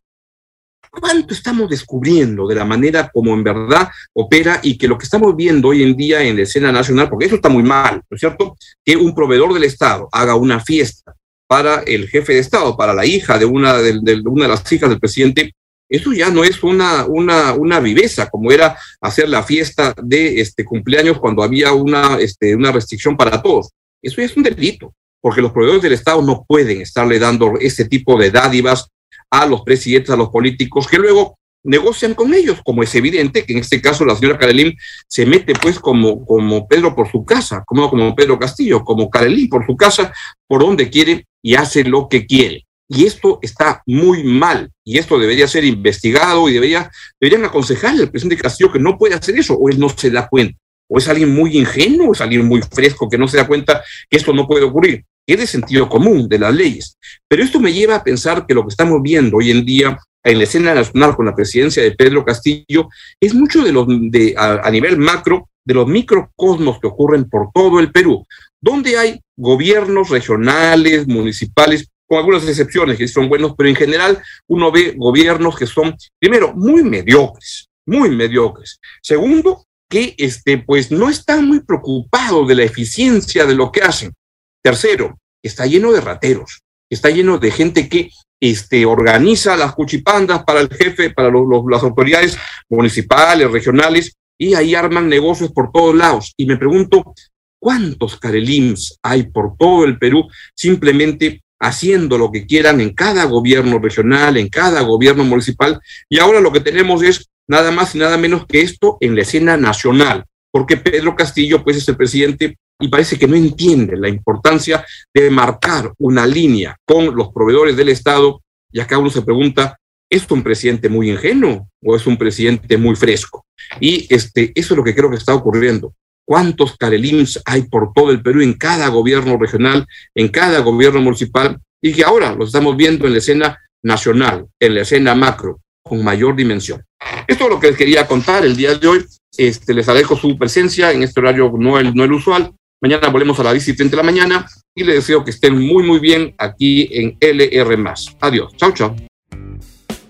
¿cuánto 0.91 1.34
estamos 1.34 1.69
descubriendo 1.69 2.47
de 2.47 2.56
la 2.56 2.65
manera 2.65 3.10
como 3.12 3.34
en 3.34 3.43
verdad 3.43 3.89
opera 4.13 4.60
y 4.63 4.77
que 4.77 4.88
lo 4.88 4.97
que 4.97 5.06
estamos 5.06 5.36
viendo 5.36 5.69
hoy 5.69 5.84
en 5.84 5.95
día 5.95 6.23
en 6.23 6.36
la 6.36 6.43
escena 6.43 6.71
nacional, 6.71 7.10
porque 7.10 7.25
eso 7.25 7.36
está 7.36 7.49
muy 7.49 7.63
mal, 7.63 7.95
¿no 8.10 8.15
es 8.15 8.19
cierto? 8.19 8.56
Que 8.86 8.95
un 8.95 9.15
proveedor 9.15 9.53
del 9.53 9.63
Estado 9.63 10.08
haga 10.12 10.36
una 10.36 10.60
fiesta 10.60 11.15
para 11.47 11.80
el 11.82 12.08
jefe 12.10 12.34
de 12.34 12.39
Estado, 12.39 12.75
para 12.75 12.93
la 12.93 13.06
hija 13.06 13.38
de 13.39 13.45
una 13.45 13.77
de, 13.77 14.21
una 14.25 14.43
de 14.43 14.49
las 14.49 14.71
hijas 14.71 14.89
del 14.89 14.99
presidente, 14.99 15.53
eso 15.89 16.12
ya 16.12 16.30
no 16.30 16.43
es 16.43 16.62
una, 16.63 17.06
una, 17.06 17.53
una 17.53 17.80
viveza, 17.80 18.30
como 18.30 18.51
era 18.51 18.77
hacer 18.99 19.30
la 19.30 19.41
fiesta 19.41 19.95
de 20.03 20.41
este 20.41 20.65
cumpleaños 20.65 21.19
cuando 21.19 21.41
había 21.41 21.71
una, 21.71 22.17
este, 22.19 22.56
una 22.56 22.73
restricción 22.73 23.15
para 23.15 23.41
todos. 23.41 23.69
Eso 24.01 24.17
ya 24.17 24.25
es 24.25 24.36
un 24.36 24.43
delito, 24.43 24.93
porque 25.21 25.41
los 25.41 25.53
proveedores 25.53 25.82
del 25.82 25.93
Estado 25.93 26.21
no 26.21 26.43
pueden 26.45 26.82
estarle 26.82 27.19
dando 27.19 27.53
ese 27.60 27.86
tipo 27.86 28.19
de 28.19 28.32
dádivas 28.32 28.89
a 29.31 29.45
los 29.45 29.61
presidentes, 29.61 30.09
a 30.11 30.17
los 30.17 30.29
políticos, 30.29 30.87
que 30.87 30.97
luego 30.97 31.37
negocian 31.63 32.13
con 32.13 32.33
ellos, 32.33 32.61
como 32.63 32.81
es 32.81 32.95
evidente 32.95 33.45
que 33.45 33.53
en 33.53 33.59
este 33.59 33.81
caso 33.81 34.05
la 34.05 34.15
señora 34.15 34.37
Carelín 34.37 34.75
se 35.07 35.25
mete 35.25 35.53
pues 35.53 35.79
como, 35.79 36.25
como 36.25 36.67
Pedro 36.67 36.95
por 36.95 37.11
su 37.11 37.25
casa, 37.25 37.63
como, 37.65 37.89
como 37.89 38.15
Pedro 38.15 38.39
Castillo, 38.39 38.83
como 38.83 39.09
Carelín 39.09 39.49
por 39.49 39.65
su 39.65 39.75
casa, 39.75 40.13
por 40.47 40.61
donde 40.61 40.89
quiere 40.89 41.27
y 41.41 41.55
hace 41.55 41.83
lo 41.83 42.07
que 42.07 42.25
quiere. 42.25 42.65
Y 42.89 43.05
esto 43.05 43.39
está 43.41 43.83
muy 43.85 44.23
mal 44.23 44.71
y 44.85 44.97
esto 44.97 45.19
debería 45.19 45.47
ser 45.47 45.65
investigado 45.65 46.47
y 46.47 46.53
debería, 46.53 46.89
deberían 47.19 47.43
aconsejarle 47.43 48.03
al 48.03 48.11
presidente 48.11 48.41
Castillo 48.41 48.71
que 48.71 48.79
no 48.79 48.97
puede 48.97 49.15
hacer 49.15 49.37
eso 49.37 49.55
o 49.55 49.69
él 49.69 49.77
no 49.77 49.89
se 49.89 50.09
da 50.09 50.27
cuenta. 50.29 50.57
O 50.89 50.97
es 50.97 51.09
alguien 51.09 51.35
muy 51.35 51.57
ingenuo, 51.57 52.09
o 52.09 52.13
es 52.13 52.21
alguien 52.21 52.45
muy 52.47 52.61
fresco 52.61 53.09
que 53.09 53.17
no 53.17 53.27
se 53.27 53.35
da 53.35 53.45
cuenta 53.45 53.83
que 54.09 54.15
esto 54.15 54.31
no 54.31 54.47
puede 54.47 54.63
ocurrir. 54.63 55.03
Es 55.27 55.37
de 55.37 55.45
sentido 55.45 55.89
común 55.89 56.29
de 56.29 56.39
las 56.39 56.55
leyes. 56.55 56.97
Pero 57.27 57.43
esto 57.43 57.59
me 57.59 57.73
lleva 57.73 57.95
a 57.95 58.03
pensar 58.03 58.45
que 58.47 58.53
lo 58.53 58.63
que 58.63 58.69
estamos 58.69 59.01
viendo 59.01 59.37
hoy 59.37 59.51
en 59.51 59.65
día 59.65 59.99
en 60.23 60.37
la 60.37 60.43
escena 60.45 60.73
nacional 60.73 61.15
con 61.15 61.25
la 61.25 61.35
presidencia 61.35 61.83
de 61.83 61.91
Pedro 61.91 62.25
Castillo 62.25 62.89
es 63.19 63.33
mucho 63.33 63.63
de 63.63 63.71
los 63.71 63.87
de 63.87 64.33
a, 64.37 64.61
a 64.63 64.71
nivel 64.71 64.97
macro 64.97 65.49
de 65.65 65.73
los 65.73 65.87
microcosmos 65.87 66.79
que 66.79 66.87
ocurren 66.87 67.29
por 67.29 67.51
todo 67.53 67.79
el 67.79 67.91
Perú, 67.91 68.25
donde 68.61 68.97
hay 68.97 69.19
gobiernos 69.35 70.09
regionales, 70.09 71.07
municipales 71.07 71.89
con 72.07 72.19
algunas 72.19 72.47
excepciones 72.47 72.97
que 72.97 73.07
son 73.07 73.27
buenos, 73.27 73.53
pero 73.57 73.69
en 73.69 73.75
general 73.75 74.21
uno 74.47 74.71
ve 74.71 74.95
gobiernos 74.97 75.57
que 75.57 75.67
son, 75.67 75.95
primero, 76.19 76.53
muy 76.53 76.83
mediocres, 76.83 77.67
muy 77.85 78.09
mediocres. 78.09 78.79
Segundo, 79.01 79.65
que 79.89 80.15
este, 80.17 80.57
pues 80.57 80.89
no 80.91 81.09
están 81.09 81.47
muy 81.47 81.61
preocupados 81.61 82.47
de 82.47 82.55
la 82.55 82.63
eficiencia 82.63 83.45
de 83.45 83.55
lo 83.55 83.71
que 83.71 83.81
hacen. 83.81 84.13
Tercero, 84.62 85.17
está 85.41 85.65
lleno 85.65 85.91
de 85.91 86.02
rateros, 86.02 86.62
está 86.89 87.10
lleno 87.10 87.38
de 87.38 87.52
gente 87.52 87.89
que 87.89 88.10
este, 88.39 88.86
organiza 88.86 89.56
las 89.58 89.74
cuchipandas 89.74 90.43
para 90.43 90.62
el 90.62 90.70
jefe, 90.70 91.10
para 91.10 91.30
las 91.30 91.84
autoridades 91.84 92.38
municipales, 92.70 93.52
regionales, 93.52 94.13
y 94.38 94.54
ahí 94.54 94.76
arman 94.76 95.10
negocios 95.10 95.52
por 95.52 95.72
todos 95.72 95.96
lados. 95.96 96.34
Y 96.38 96.46
me 96.46 96.58
pregunto, 96.58 97.13
¿cuántos 97.60 98.20
carelims 98.20 99.00
hay 99.02 99.24
por 99.24 99.58
todo 99.58 99.86
el 99.86 99.98
Perú 99.98 100.28
simplemente 100.56 101.41
haciendo 101.60 102.17
lo 102.17 102.32
que 102.32 102.46
quieran 102.46 102.80
en 102.82 102.93
cada 102.93 103.26
gobierno 103.26 103.80
regional, 103.80 104.38
en 104.38 104.48
cada 104.48 104.82
gobierno 104.82 105.24
municipal, 105.24 105.80
y 106.08 106.20
ahora 106.20 106.39
lo 106.39 106.52
que 106.52 106.60
tenemos 106.60 107.02
es 107.02 107.30
nada 107.48 107.72
más 107.72 107.96
y 107.96 107.98
nada 107.98 108.17
menos 108.17 108.46
que 108.46 108.62
esto 108.62 108.98
en 109.00 109.15
la 109.15 109.24
escena 109.24 109.58
nacional, 109.58 110.26
porque 110.52 110.78
Pedro 110.78 111.15
Castillo 111.15 111.63
pues 111.63 111.78
es 111.78 111.88
el 111.88 111.98
presidente 111.98 112.58
y 112.79 112.87
parece 112.89 113.17
que 113.17 113.27
no 113.27 113.35
entiende 113.35 113.97
la 113.97 114.09
importancia 114.09 114.85
de 115.13 115.29
marcar 115.29 115.93
una 115.97 116.25
línea 116.25 116.77
con 116.85 117.15
los 117.15 117.29
proveedores 117.29 117.75
del 117.75 117.89
Estado, 117.89 118.41
y 118.71 118.79
acá 118.79 118.97
uno 118.97 119.09
se 119.09 119.21
pregunta, 119.21 119.77
¿es 120.09 120.29
un 120.29 120.43
presidente 120.43 120.89
muy 120.89 121.09
ingenuo 121.09 121.69
o 121.83 121.95
es 121.95 122.05
un 122.05 122.17
presidente 122.17 122.77
muy 122.77 122.95
fresco? 122.95 123.45
Y 123.79 124.07
este, 124.13 124.51
eso 124.55 124.73
es 124.73 124.77
lo 124.77 124.83
que 124.83 124.95
creo 124.95 125.09
que 125.09 125.17
está 125.17 125.33
ocurriendo 125.33 125.93
cuántos 126.27 126.75
carelins 126.75 127.41
hay 127.45 127.63
por 127.63 127.93
todo 127.93 128.11
el 128.11 128.21
Perú 128.21 128.41
en 128.41 128.53
cada 128.53 128.89
gobierno 128.89 129.37
regional, 129.37 129.87
en 130.13 130.27
cada 130.27 130.59
gobierno 130.59 131.01
municipal, 131.01 131.57
y 131.81 131.93
que 131.93 132.03
ahora 132.03 132.35
lo 132.35 132.43
estamos 132.43 132.75
viendo 132.75 133.07
en 133.07 133.13
la 133.13 133.19
escena 133.19 133.57
nacional, 133.81 134.45
en 134.59 134.75
la 134.75 134.81
escena 134.81 135.15
macro, 135.15 135.61
con 135.81 136.03
mayor 136.03 136.35
dimensión. 136.35 136.83
Esto 137.27 137.45
es 137.45 137.49
lo 137.49 137.59
que 137.59 137.67
les 137.67 137.77
quería 137.77 138.05
contar 138.05 138.43
el 138.43 138.57
día 138.57 138.75
de 138.75 138.87
hoy. 138.87 139.05
Este, 139.37 139.73
les 139.73 139.87
agradezco 139.87 140.17
su 140.17 140.37
presencia 140.37 140.91
en 140.91 141.03
este 141.03 141.19
horario 141.21 141.53
no 141.57 141.79
el, 141.79 141.93
no 141.95 142.03
el 142.03 142.11
usual. 142.11 142.53
Mañana 142.79 143.09
volvemos 143.09 143.39
a 143.39 143.43
las 143.43 143.53
10 143.53 143.69
y 143.69 143.75
30 143.75 143.91
de 143.91 143.97
la 143.97 144.03
mañana 144.03 144.47
y 144.75 144.83
les 144.83 144.95
deseo 144.95 145.23
que 145.23 145.31
estén 145.31 145.57
muy, 145.57 145.83
muy 145.83 145.99
bien 145.99 146.35
aquí 146.37 146.87
en 146.91 147.17
LR. 147.19 147.75
Adiós. 148.21 148.53
Chao, 148.55 148.71
chao. 148.71 148.95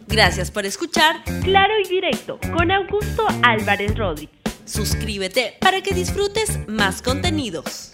Gracias 0.08 0.52
por 0.52 0.66
escuchar 0.66 1.24
Claro 1.44 1.74
y 1.84 1.88
Directo 1.88 2.40
con 2.54 2.72
Augusto 2.72 3.26
Álvarez 3.44 3.98
Rodríguez. 3.98 4.36
Suscríbete 4.66 5.56
para 5.62 5.82
que 5.82 5.94
disfrutes 5.94 6.60
más 6.68 7.02
contenidos. 7.02 7.92